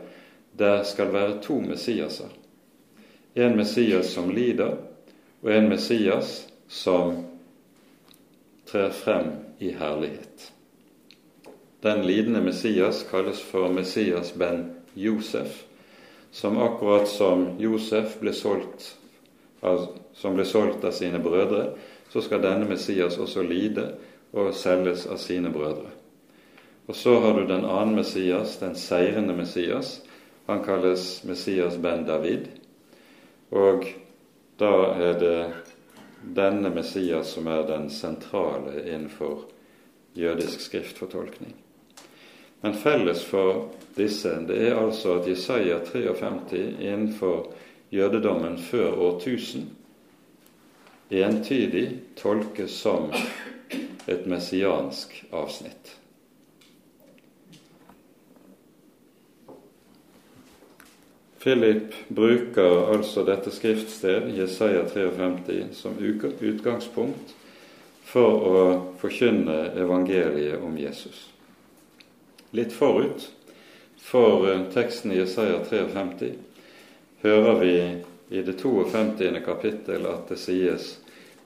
[0.57, 2.33] der skal være to Messiaser.
[3.35, 4.77] En Messias som lider,
[5.43, 7.23] og en Messias som
[8.69, 10.53] trer frem i herlighet.
[11.83, 15.65] Den lidende Messias kalles for Messias ben Josef,
[16.31, 18.97] som akkurat som Josef ble solgt,
[20.15, 21.73] som ble solgt av sine brødre,
[22.13, 23.89] så skal denne Messias også lide
[24.33, 25.91] og selges av sine brødre.
[26.87, 30.01] Og så har du den annen Messias, den seirende Messias,
[30.47, 32.49] han kalles Messias ben David.
[33.51, 33.87] Og
[34.59, 35.37] da er det
[36.23, 39.45] denne Messias som er den sentrale innenfor
[40.15, 41.55] jødisk skriftfortolkning.
[42.61, 47.53] Men felles for disse det er altså at Jesaja 53 innenfor
[47.91, 49.71] jødedommen før årtusen
[51.13, 53.11] entydig tolkes som
[54.07, 56.02] et messiansk avsnitt.
[61.43, 65.97] Philip bruker altså dette skriftsted, Jesaja 53, som
[66.39, 67.33] utgangspunkt
[68.07, 68.61] for å
[69.01, 71.25] forkynne evangeliet om Jesus.
[72.55, 73.25] Litt forut
[73.99, 76.29] for eh, teksten i Jesaja 53
[77.25, 77.75] hører vi
[78.39, 79.41] i det 52.
[79.45, 80.93] kapittel at det sies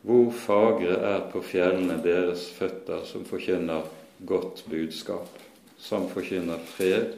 [0.04, 3.88] hvor fagre er på fjellene deres føtter som forkynner
[4.28, 5.40] godt budskap,
[5.78, 7.16] som forkynner fred,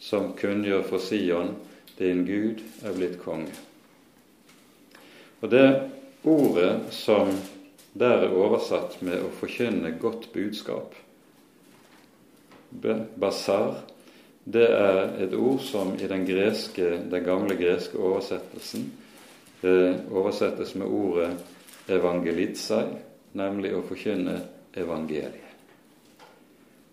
[0.00, 1.52] som kunngjør for Sion
[1.98, 3.52] din Gud er blitt konge.
[5.42, 5.66] Og det
[6.24, 7.32] ordet som
[7.92, 10.94] der er oversatt med å forkynne godt budskap,
[13.20, 13.82] basar,
[14.44, 18.88] det er et ord som i den, greske, den gamle greske oversettelsen
[19.62, 21.30] eh, oversettes med ordet
[21.92, 22.86] evangelitsai,
[23.38, 24.38] nemlig å forkynne
[24.74, 25.52] evangeliet.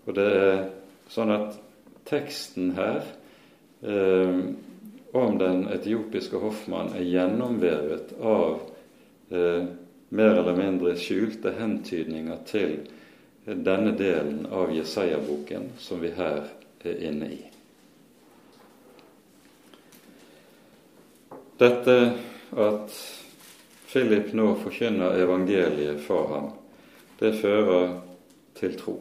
[0.06, 0.60] Og det er
[1.10, 1.58] sånn at
[2.10, 3.02] teksten her
[3.82, 4.44] eh,
[5.12, 8.60] om den etiopiske hoffmann er gjennomvevet av
[9.30, 9.64] eh,
[10.10, 12.80] mer eller mindre skjulte hentydninger til
[13.46, 16.44] denne delen av Jesaja-boken som vi her
[16.86, 17.40] er inne i.
[21.60, 21.96] Dette
[22.56, 23.00] at
[23.90, 26.52] Philip nå forkynner evangeliet for ham,
[27.20, 27.98] det fører
[28.60, 29.00] til tro.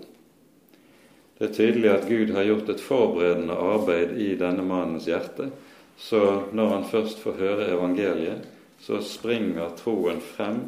[1.38, 5.52] Det er tydelig at Gud har gjort et forberedende arbeid i denne mannens hjerte,
[5.98, 8.46] så når han først får høre evangeliet,
[8.80, 10.60] så springer troen frem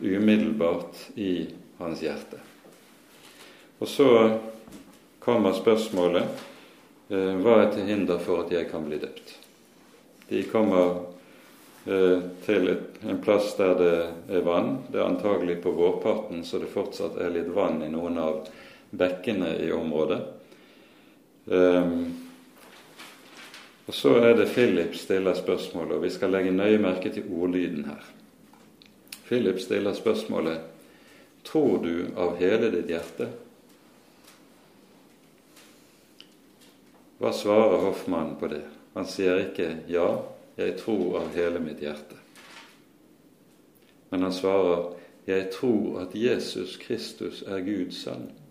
[0.00, 1.46] umiddelbart i
[1.78, 2.40] hans hjerte.
[3.78, 4.08] Og så
[5.20, 6.44] kommer spørsmålet
[7.12, 9.34] eh, hva er til hinder for at jeg kan bli døpt?
[10.30, 11.02] De kommer
[11.84, 13.94] eh, til en plass der det
[14.32, 14.78] er vann.
[14.88, 18.46] Det er antagelig på vårparten, så det fortsatt er litt vann i noen av
[18.94, 20.20] bekkene i området.
[21.44, 22.23] Um,
[23.86, 27.84] og Så er det Philip stiller spørsmålet, og vi skal legge nøye merke til ordlyden
[27.84, 28.04] her.
[29.26, 30.60] Philip stiller spørsmålet
[31.44, 33.26] Tror du av hele ditt hjerte?
[37.20, 38.62] Hva svarer Hoffmann på det?
[38.94, 40.22] Han sier ikke 'ja,
[40.56, 42.16] jeg tror av hele mitt hjerte'.
[44.10, 44.94] Men han svarer
[45.26, 48.43] 'jeg tror at Jesus Kristus er Guds sønn'.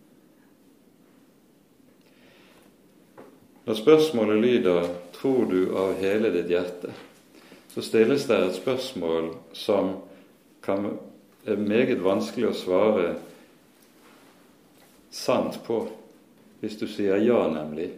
[3.66, 6.92] Når spørsmålet lyder 'Tror du av hele ditt hjerte?',
[7.74, 9.96] så stilles det et spørsmål som
[10.62, 10.98] kan,
[11.46, 13.16] er meget vanskelig å svare
[15.12, 15.88] sant på.
[16.60, 17.90] Hvis du sier ja, nemlig,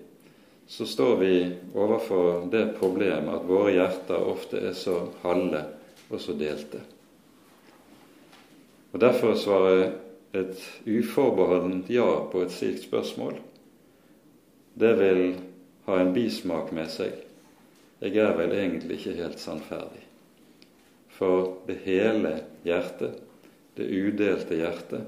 [0.68, 1.34] så står vi
[1.76, 5.64] overfor det problemet at våre hjerter ofte er så halve
[6.10, 6.82] og så delte.
[8.94, 9.92] Og Derfor å svare
[10.34, 13.36] et uforbeholdent ja på et slikt spørsmål,
[14.76, 15.22] det vil
[15.86, 17.14] ha en bismak med seg.
[18.02, 20.02] Jeg er vel egentlig ikke helt sannferdig.
[21.16, 22.34] For det hele
[22.66, 23.22] hjertet,
[23.78, 25.06] det udelte hjertet,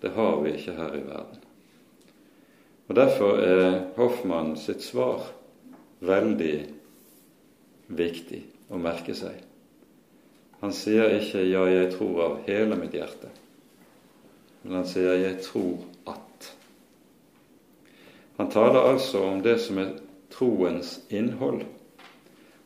[0.00, 1.46] det har vi ikke her i verden.
[2.88, 5.28] Og Derfor er Hoffmann sitt svar
[6.02, 6.56] veldig
[7.86, 8.40] viktig
[8.70, 9.36] å merke seg.
[10.60, 13.30] Han sier ikke 'ja, jeg tror av hele mitt hjerte',
[14.62, 15.78] men han sier 'jeg tror.
[18.40, 19.88] Han taler altså om det som er
[20.32, 21.66] troens innhold.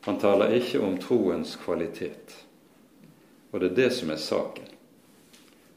[0.05, 2.31] Han taler ikke om troens kvalitet.
[3.51, 4.69] Og det er det som er saken.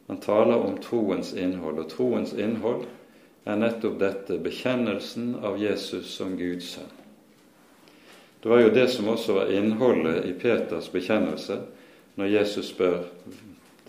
[0.06, 2.86] Han taler om troens innhold, og troens innhold
[3.42, 6.94] er nettopp dette bekjennelsen av Jesus som Guds sønn.
[8.38, 11.58] Det var jo det som også var innholdet i Peters bekjennelse
[12.14, 13.02] når Jesus spør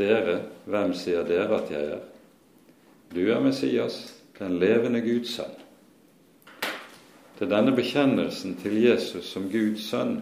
[0.01, 2.05] dere, hvem sier dere at jeg er?
[3.13, 4.07] Du er Messias,
[4.41, 5.59] den levende Guds sønn.
[7.39, 10.17] Det er denne bekjennelsen til Jesus som Guds sønn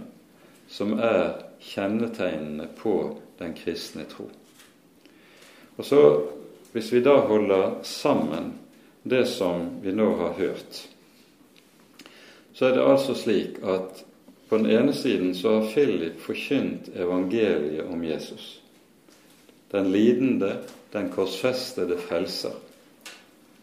[0.69, 4.29] som er kjennetegnene på den kristne tro.
[5.77, 6.01] Og så,
[6.71, 8.51] Hvis vi da holder sammen
[9.03, 10.89] det som vi nå har hørt,
[12.53, 14.03] så er det altså slik at
[14.49, 18.61] på den ene siden så har Philip forkynt evangeliet om Jesus.
[19.71, 20.57] Den lidende,
[20.93, 22.53] den korsfestede frelser.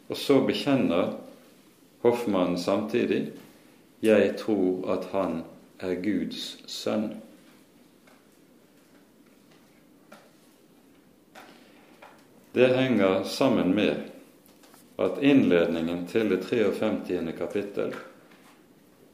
[0.09, 1.13] Og så bekjenner
[2.03, 3.31] hoffmannen samtidig
[4.05, 5.43] 'Jeg tror at han
[5.81, 7.17] er Guds sønn'.
[12.55, 13.97] Det henger sammen med
[14.99, 17.33] at innledningen til det 53.
[17.39, 17.95] kapittel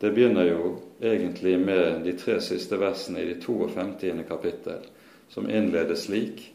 [0.01, 4.25] det begynner jo egentlig med de tre siste versene i det 52.
[4.29, 4.87] kapittel,
[5.29, 6.47] som innledes slik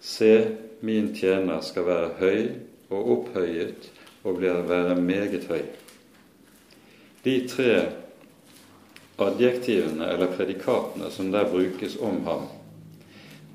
[0.00, 0.50] Se,
[0.80, 2.42] min tjener skal være høy
[2.90, 3.88] og opphøyet
[4.24, 5.62] og blir være meget høy.
[7.24, 7.86] De tre
[9.16, 12.48] adjektivene eller predikatene som der brukes om ham,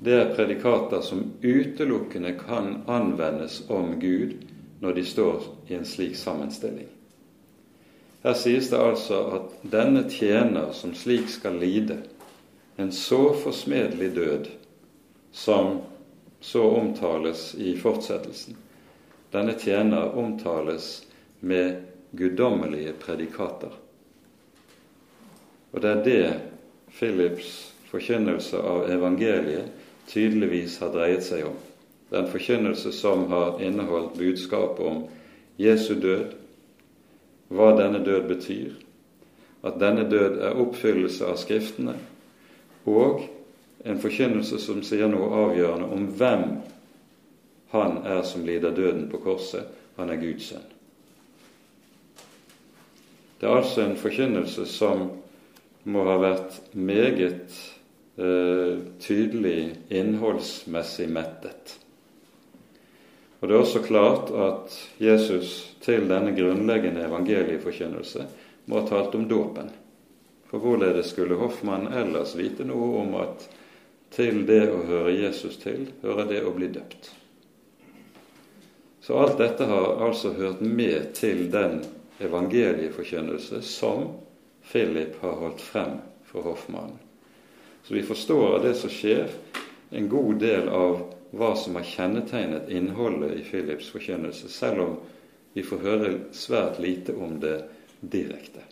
[0.00, 4.32] det er predikater som utelukkende kan anvendes om Gud
[4.80, 6.88] når de står i en slik sammenstilling.
[8.22, 11.98] Her sies det altså at denne tjener som slik skal lide
[12.80, 14.48] en så forsmedelig død
[15.32, 15.78] som
[16.40, 18.56] så omtales i fortsettelsen.
[19.32, 21.06] Denne tjener omtales
[21.40, 23.72] med guddommelige predikater.
[25.72, 26.40] Og det er det
[26.98, 29.70] Philips forkynnelse av evangeliet
[30.10, 31.58] tydeligvis har dreiet seg om.
[32.10, 35.04] Den forkynnelse som har inneholdt budskapet om
[35.60, 36.32] Jesu død,
[37.50, 38.72] hva denne død betyr,
[39.62, 41.94] at denne død er oppfyllelse av Skriftene,
[42.88, 43.22] og
[43.84, 46.44] en forkynnelse som sier noe avgjørende om hvem
[47.70, 49.68] han er som lider døden på korset.
[49.96, 50.79] Han er Guds sønn.
[53.40, 55.06] Det er altså en forkynnelse som
[55.88, 57.54] må ha vært meget
[58.20, 61.78] eh, tydelig innholdsmessig mettet.
[63.40, 68.26] Og Det er også klart at Jesus til denne grunnleggende evangelieforkynnelse
[68.68, 69.70] må ha talt om dåpen.
[70.50, 73.46] For hvorledes skulle hoffmannen ellers vite noe om at
[74.12, 77.08] til det å høre Jesus til, hører det å bli døpt?
[79.00, 81.80] Så alt dette har altså hørt med til den
[82.20, 84.08] evangelieforkynnelse som
[84.72, 86.98] Philip har holdt frem for hoffmannen.
[87.82, 89.30] Så vi forstår av det som skjer,
[89.90, 91.00] en god del av
[91.30, 94.96] hva som har kjennetegnet innholdet i Philips forkynnelse, selv om
[95.52, 97.56] vi får høre svært lite om det
[98.00, 98.62] direkte.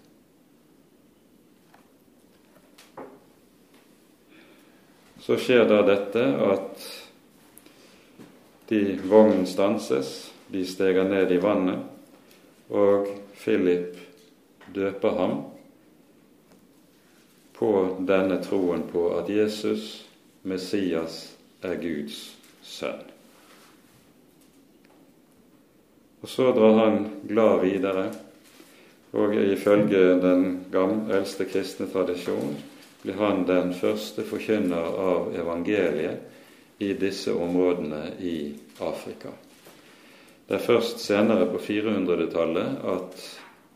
[5.18, 6.84] Så skjer da dette at
[8.68, 11.82] de vognen stanses, de steger ned i vannet,
[12.68, 13.08] og
[13.38, 13.96] Philip
[14.74, 15.36] døper ham
[17.58, 17.70] på
[18.06, 20.06] denne troen på at Jesus,
[20.42, 21.20] Messias,
[21.62, 22.18] er Guds
[22.62, 23.02] sønn.
[26.22, 28.08] Og så drar han glad videre,
[29.12, 32.56] og ifølge den gamle, eldste kristne tradisjon
[33.02, 38.38] blir han den første forkynner av evangeliet i disse områdene i
[38.82, 39.32] Afrika.
[40.48, 43.24] Det er først senere på 400-tallet at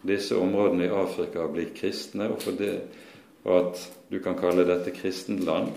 [0.09, 2.79] disse områdene i Afrika blir kristne, og, det,
[3.45, 5.69] og at du kan kalle dette kristent land.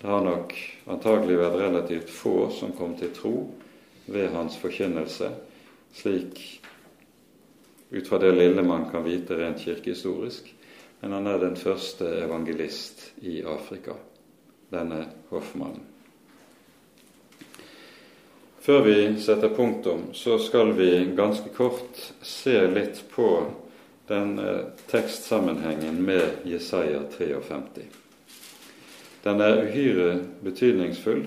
[0.00, 0.54] Det har nok
[0.88, 3.34] antagelig vært relativt få som kom til tro
[4.08, 5.28] ved hans forkynnelse
[5.92, 6.40] slik
[7.90, 10.54] ut fra det lille man kan vite rent kirkehistorisk.
[11.00, 13.96] Men han er den første evangelist i Afrika,
[14.72, 15.89] denne hoffmannen.
[18.70, 23.26] Før vi setter punktum, så skal vi ganske kort se litt på
[24.06, 27.88] den eh, tekstsammenhengen med Jesaja 53.
[29.24, 30.12] Den er uhyre
[30.46, 31.24] betydningsfull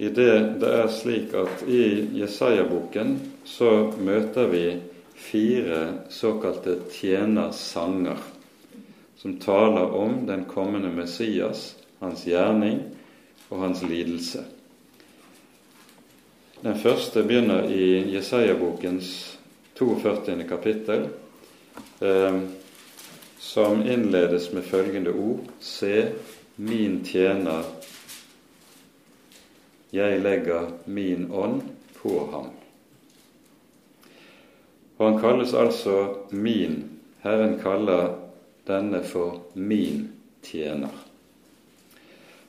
[0.00, 1.84] i det det er slik at i
[2.22, 4.64] Jesaja-boken så møter vi
[5.28, 8.24] fire såkalte tjenersanger
[9.20, 12.86] som taler om den kommende Messias, hans gjerning
[13.50, 14.55] og hans lidelse.
[16.60, 19.38] Den første begynner i Jesaja-bokens
[19.76, 20.44] 42.
[20.48, 21.08] kapittel,
[22.00, 22.38] eh,
[23.38, 26.06] som innledes med følgende ord Se,
[26.56, 27.62] min tjener,
[29.92, 31.60] jeg legger min ånd
[32.00, 32.48] på ham.
[34.96, 36.84] Og han kalles altså min.
[37.20, 38.14] Herren kaller
[38.66, 40.08] denne for min
[40.42, 41.04] tjener.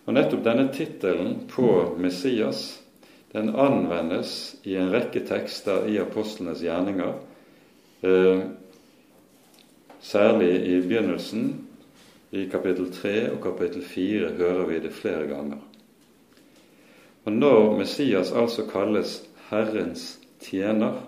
[0.06, 2.78] Og Nettopp denne tittelen på Messias
[3.38, 7.14] den anvendes i en rekke tekster i apostlenes gjerninger,
[8.02, 8.40] eh,
[10.02, 11.68] særlig i begynnelsen.
[12.32, 15.62] I kapittel 3 og kapittel 4 hører vi det flere ganger.
[17.26, 21.02] Og Når Messias altså kalles Herrens tjener,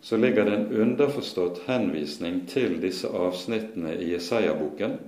[0.00, 4.98] så ligger det en underforstått henvisning til disse avsnittene i Jesaja-boken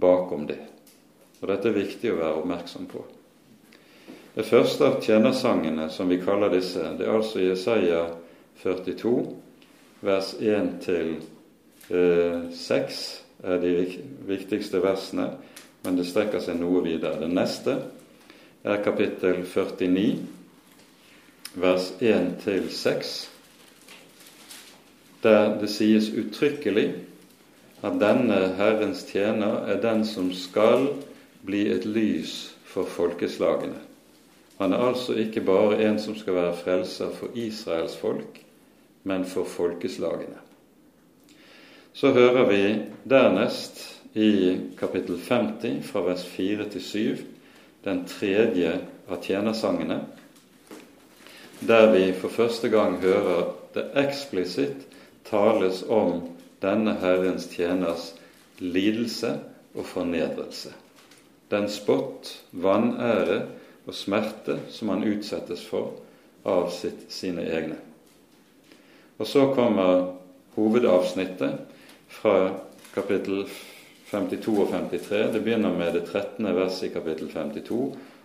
[0.00, 0.60] bakom det.
[1.40, 3.04] Og Dette er viktig å være oppmerksom på.
[4.32, 8.06] Det første av tjenersangene, som vi kaller disse, det er altså Jesaja
[8.62, 9.10] 42,
[10.00, 11.10] vers 1 til
[11.92, 13.74] 6 eh, er de
[14.30, 15.28] viktigste versene,
[15.84, 17.20] men det strekker seg noe videre.
[17.20, 17.76] Det neste
[18.64, 20.08] er kapittel 49,
[21.60, 23.14] vers 1-6,
[25.22, 26.88] der det sies uttrykkelig
[27.84, 30.88] at denne Herrens tjener er den som skal
[31.44, 33.91] bli et lys for folkeslagene.
[34.58, 38.40] Han er altså ikke bare en som skal være frelser for Israels folk,
[39.02, 40.38] men for folkeslagene.
[41.92, 42.62] Så hører vi
[43.10, 43.82] dernest
[44.14, 47.18] i kapittel 50 fra vers 4 til 7
[47.84, 48.76] den tredje
[49.08, 49.98] av tjenersangene,
[51.60, 54.86] der vi for første gang hører det eksplisitt
[55.26, 56.20] tales om
[56.62, 58.12] denne Herrens tjeners
[58.58, 59.34] lidelse
[59.74, 60.72] og fornedrelse.
[61.50, 63.42] Den spott, vanære
[63.86, 65.96] og smerte som han utsettes for
[66.48, 67.78] av sitt, sine egne.
[69.18, 70.12] Og så kommer
[70.54, 71.60] hovedavsnittet
[72.12, 72.52] fra
[72.94, 73.44] kapittel
[74.10, 75.22] 52 og 53.
[75.32, 76.48] Det begynner med det 13.
[76.54, 77.80] verset i kapittel 52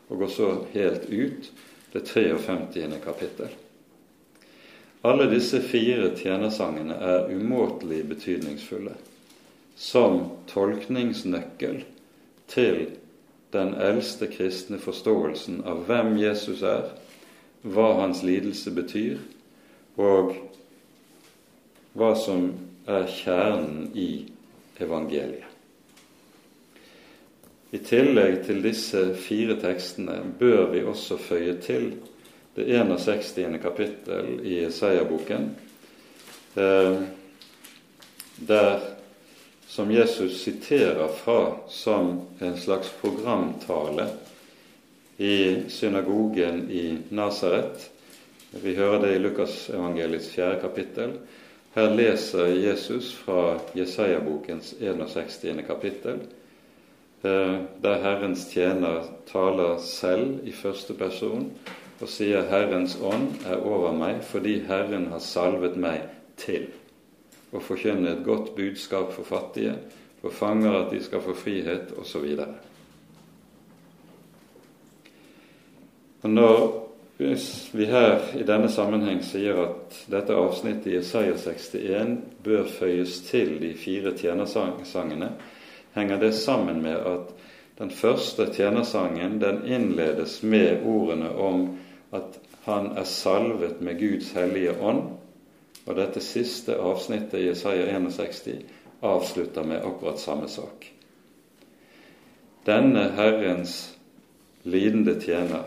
[0.07, 1.51] og går så helt ut
[1.93, 2.99] det 53.
[3.03, 3.53] kapittel.
[5.07, 8.95] Alle disse fire tjenersangene er umåtelig betydningsfulle
[9.77, 11.83] som tolkningsnøkkel
[12.49, 12.79] til
[13.51, 16.89] den eldste kristne forståelsen av hvem Jesus er,
[17.63, 19.19] hva hans lidelse betyr,
[19.97, 20.35] og
[21.97, 22.51] hva som
[22.87, 24.09] er kjernen i
[24.79, 25.45] evangeliet.
[27.75, 31.89] I tillegg til disse fire tekstene bør vi også føye til
[32.55, 33.57] det 61.
[33.61, 35.49] kapittel i Isaiah-boken,
[36.55, 37.01] eh,
[38.47, 38.79] der
[39.77, 44.07] som Jesus siterer fra som en slags programtale
[45.17, 47.89] i synagogen i Nasaret.
[48.51, 51.13] Vi hører det i Lukasevangeliets fjerde kapittel.
[51.75, 55.61] Her leser Jesus fra Jesaja-bokens 61.
[55.67, 56.25] kapittel,
[57.21, 61.51] eh, der Herrens tjener taler selv i første person
[62.01, 66.01] og sier 'Herrens ånd er over meg fordi Herren har salvet meg
[66.37, 66.86] til'
[67.51, 69.75] og forkynne et godt budskap for fattige,
[70.21, 72.35] for fanger at de skal få frihet, osv.
[76.23, 76.87] Når
[77.73, 83.55] vi her i denne sammenheng sier at dette avsnittet i Isaiah 61 bør føyes til
[83.61, 85.31] de fire tjenersangene,
[85.95, 87.33] henger det sammen med at
[87.77, 91.67] den første tjenersangen den innledes med ordene om
[92.13, 95.03] at han er salvet med Guds hellige ånd,
[95.87, 98.61] og dette siste avsnittet i Jesaja 61
[99.07, 100.89] avslutter med akkurat samme sak.
[102.67, 103.95] Denne Herrens
[104.63, 105.63] lidende tjener,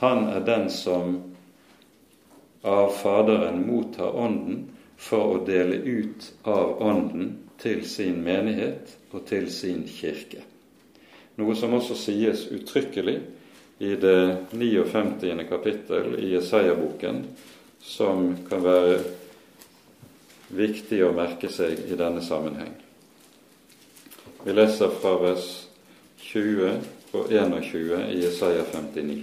[0.00, 1.18] han er den som
[2.62, 4.64] av Faderen mottar Ånden
[4.96, 10.40] for å dele ut av Ånden til sin menighet og til sin kirke.
[11.36, 13.18] Noe som også sies uttrykkelig
[13.82, 15.44] i det 59.
[15.48, 17.24] kapittel i Jesaja-boken,
[17.82, 19.00] som kan være
[20.52, 22.74] viktig å merke seg i denne sammenheng.
[24.44, 25.46] Vi leser fra vers
[26.20, 26.80] 20
[27.16, 29.22] og 21 i Jesaja 59.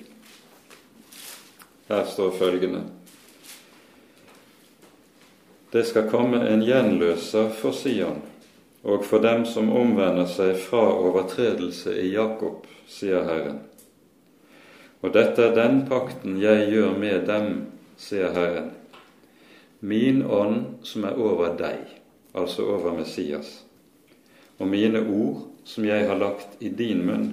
[1.90, 2.84] Her står følgende
[5.70, 8.24] Det skal komme en gjenløser for Sion
[8.84, 13.60] og for dem som omvender seg fra overtredelse i Jakob, sier Herren.
[15.04, 17.50] Og dette er den pakten jeg gjør med dem,
[18.00, 18.72] sier Herren
[19.80, 21.86] min ånd som er over deg,
[22.34, 23.64] altså over Messias,
[24.60, 27.30] og mine ord som jeg har lagt i din munn,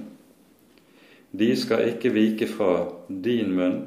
[1.36, 3.80] de skal ikke vike fra din munn,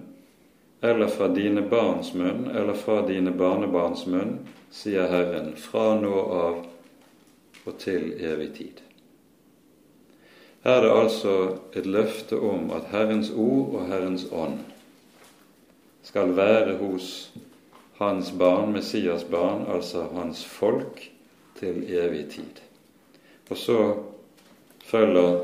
[0.82, 4.38] eller fra dine barns munn, eller fra dine barnebarns munn,
[4.72, 6.60] sier Herren, fra nå av
[7.66, 8.84] og til evig tid.
[10.64, 11.36] Her er det altså
[11.80, 14.60] et løfte om at Herrens ord og Herrens ånd
[16.04, 17.30] skal være hos
[18.00, 21.12] hans barn, Messias barn, altså hans folk,
[21.60, 22.62] til evig tid.
[23.50, 23.80] Og så
[24.88, 25.42] følger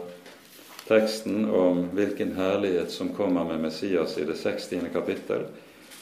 [0.87, 4.73] teksten om hvilken herlighet som kommer med Messias i det 60.
[4.93, 5.43] kapittel,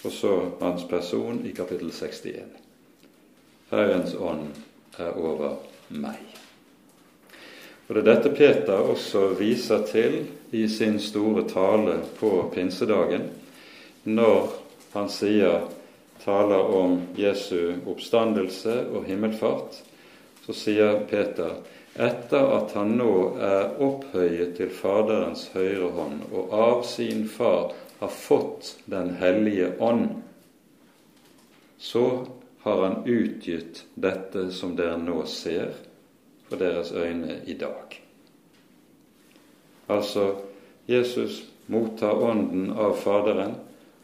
[0.04, 2.43] og så hans person i kapittel 61.
[3.72, 4.51] Herrens ånd
[4.99, 5.56] er over
[5.89, 6.20] meg.
[7.88, 13.32] Og Det er dette Peter også viser til i sin store tale på pinsedagen,
[14.04, 14.54] når
[14.93, 15.66] han sier,
[16.24, 19.80] taler om Jesu oppstandelse og himmelfart.
[20.43, 21.59] Så sier Peter
[21.93, 23.13] etter at han nå
[23.43, 30.09] er opphøyet til Faderens høyre hånd og av sin far har fått Den hellige ånd,
[31.78, 32.28] så
[32.63, 35.76] har han utgitt dette som dere nå ser
[36.47, 37.99] for deres øyne i dag.
[39.88, 40.36] Altså,
[40.88, 43.55] Jesus mottar Ånden av Faderen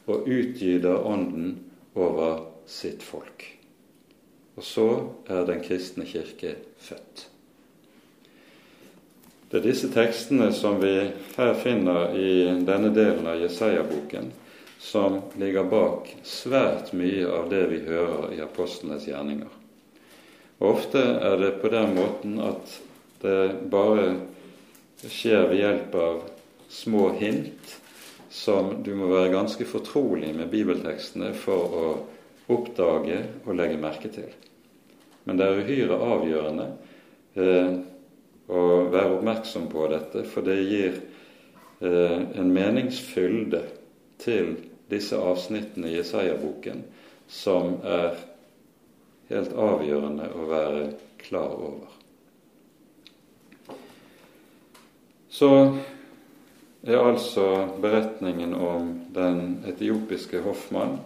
[0.07, 1.57] og utgyter Ånden
[1.93, 3.45] over sitt folk.
[4.55, 4.87] Og så
[5.27, 7.27] er Den kristne kirke født.
[9.49, 10.93] Det er disse tekstene som vi
[11.37, 14.27] her finner i denne delen av Jesaja-boken,
[14.79, 19.49] som ligger bak svært mye av det vi hører i apostlenes gjerninger.
[20.59, 22.75] Og Ofte er det på den måten at
[23.23, 23.39] det
[23.71, 24.11] bare
[25.01, 26.21] skjer ved hjelp av
[26.69, 27.79] små hint
[28.30, 31.86] som du må være ganske fortrolig med bibeltekstene for å
[32.53, 34.30] oppdage og legge merke til.
[35.25, 36.67] Men det er uhyre avgjørende
[37.38, 37.73] eh,
[38.49, 40.95] å være oppmerksom på dette, for det gir
[41.82, 43.63] eh, en meningsfylde
[44.21, 44.55] til
[44.89, 46.82] disse avsnittene i Jesaja-boken
[47.30, 48.17] som er
[49.30, 50.84] helt avgjørende å være
[51.21, 51.95] klar over.
[55.30, 55.51] Så
[56.84, 57.45] er altså
[57.82, 60.99] beretningen om den etiopiske hoffmann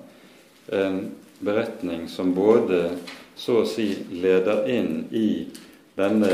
[0.67, 2.89] en beretning som både
[3.35, 5.47] så å si leder inn i
[5.97, 6.29] denne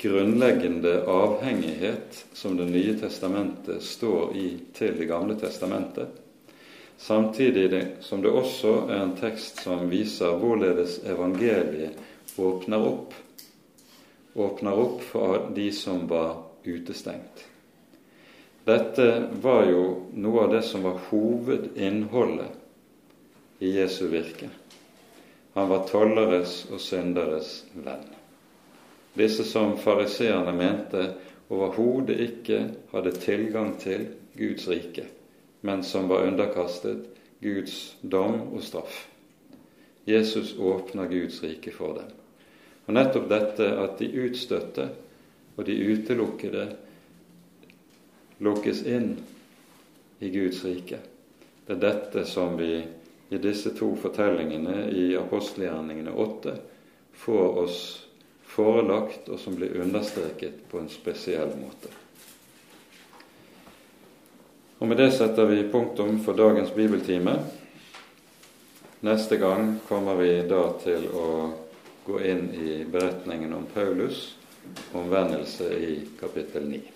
[0.00, 6.08] grunnleggende avhengighet som Det nye testamentet står i til Det gamle testamentet,
[6.98, 11.96] samtidig som det også er en tekst som viser hvorledes evangeliet
[12.36, 13.14] åpner opp,
[14.34, 17.55] åpner opp for de som var utestengt.
[18.66, 19.82] Dette var jo
[20.18, 24.48] noe av det som var hovedinnholdet i Jesu virke.
[25.54, 28.16] Han var tolleres og synderes venn
[29.16, 31.02] disse som fariseerne mente
[31.48, 32.58] overhodet ikke
[32.92, 35.06] hadde tilgang til Guds rike,
[35.64, 37.06] men som var underkastet
[37.40, 39.06] Guds dom og straff.
[40.06, 42.12] Jesus åpner Guds rike for dem.
[42.86, 44.90] Og nettopp dette at de utstøtte
[45.56, 46.66] og de utelukkede
[48.38, 49.16] lukkes inn
[50.18, 50.98] i Guds rike.
[51.66, 52.84] Det er dette som vi
[53.28, 56.56] i disse to fortellingene i apostelgjerningene åtte
[57.16, 57.78] får oss
[58.46, 61.90] forelagt, og som blir understreket på en spesiell måte.
[64.78, 67.38] Og Med det setter vi punktum for dagens bibeltime.
[69.00, 71.28] Neste gang kommer vi da til å
[72.06, 74.36] gå inn i beretningen om Paulus'
[74.92, 76.95] omvendelse i kapittel 9.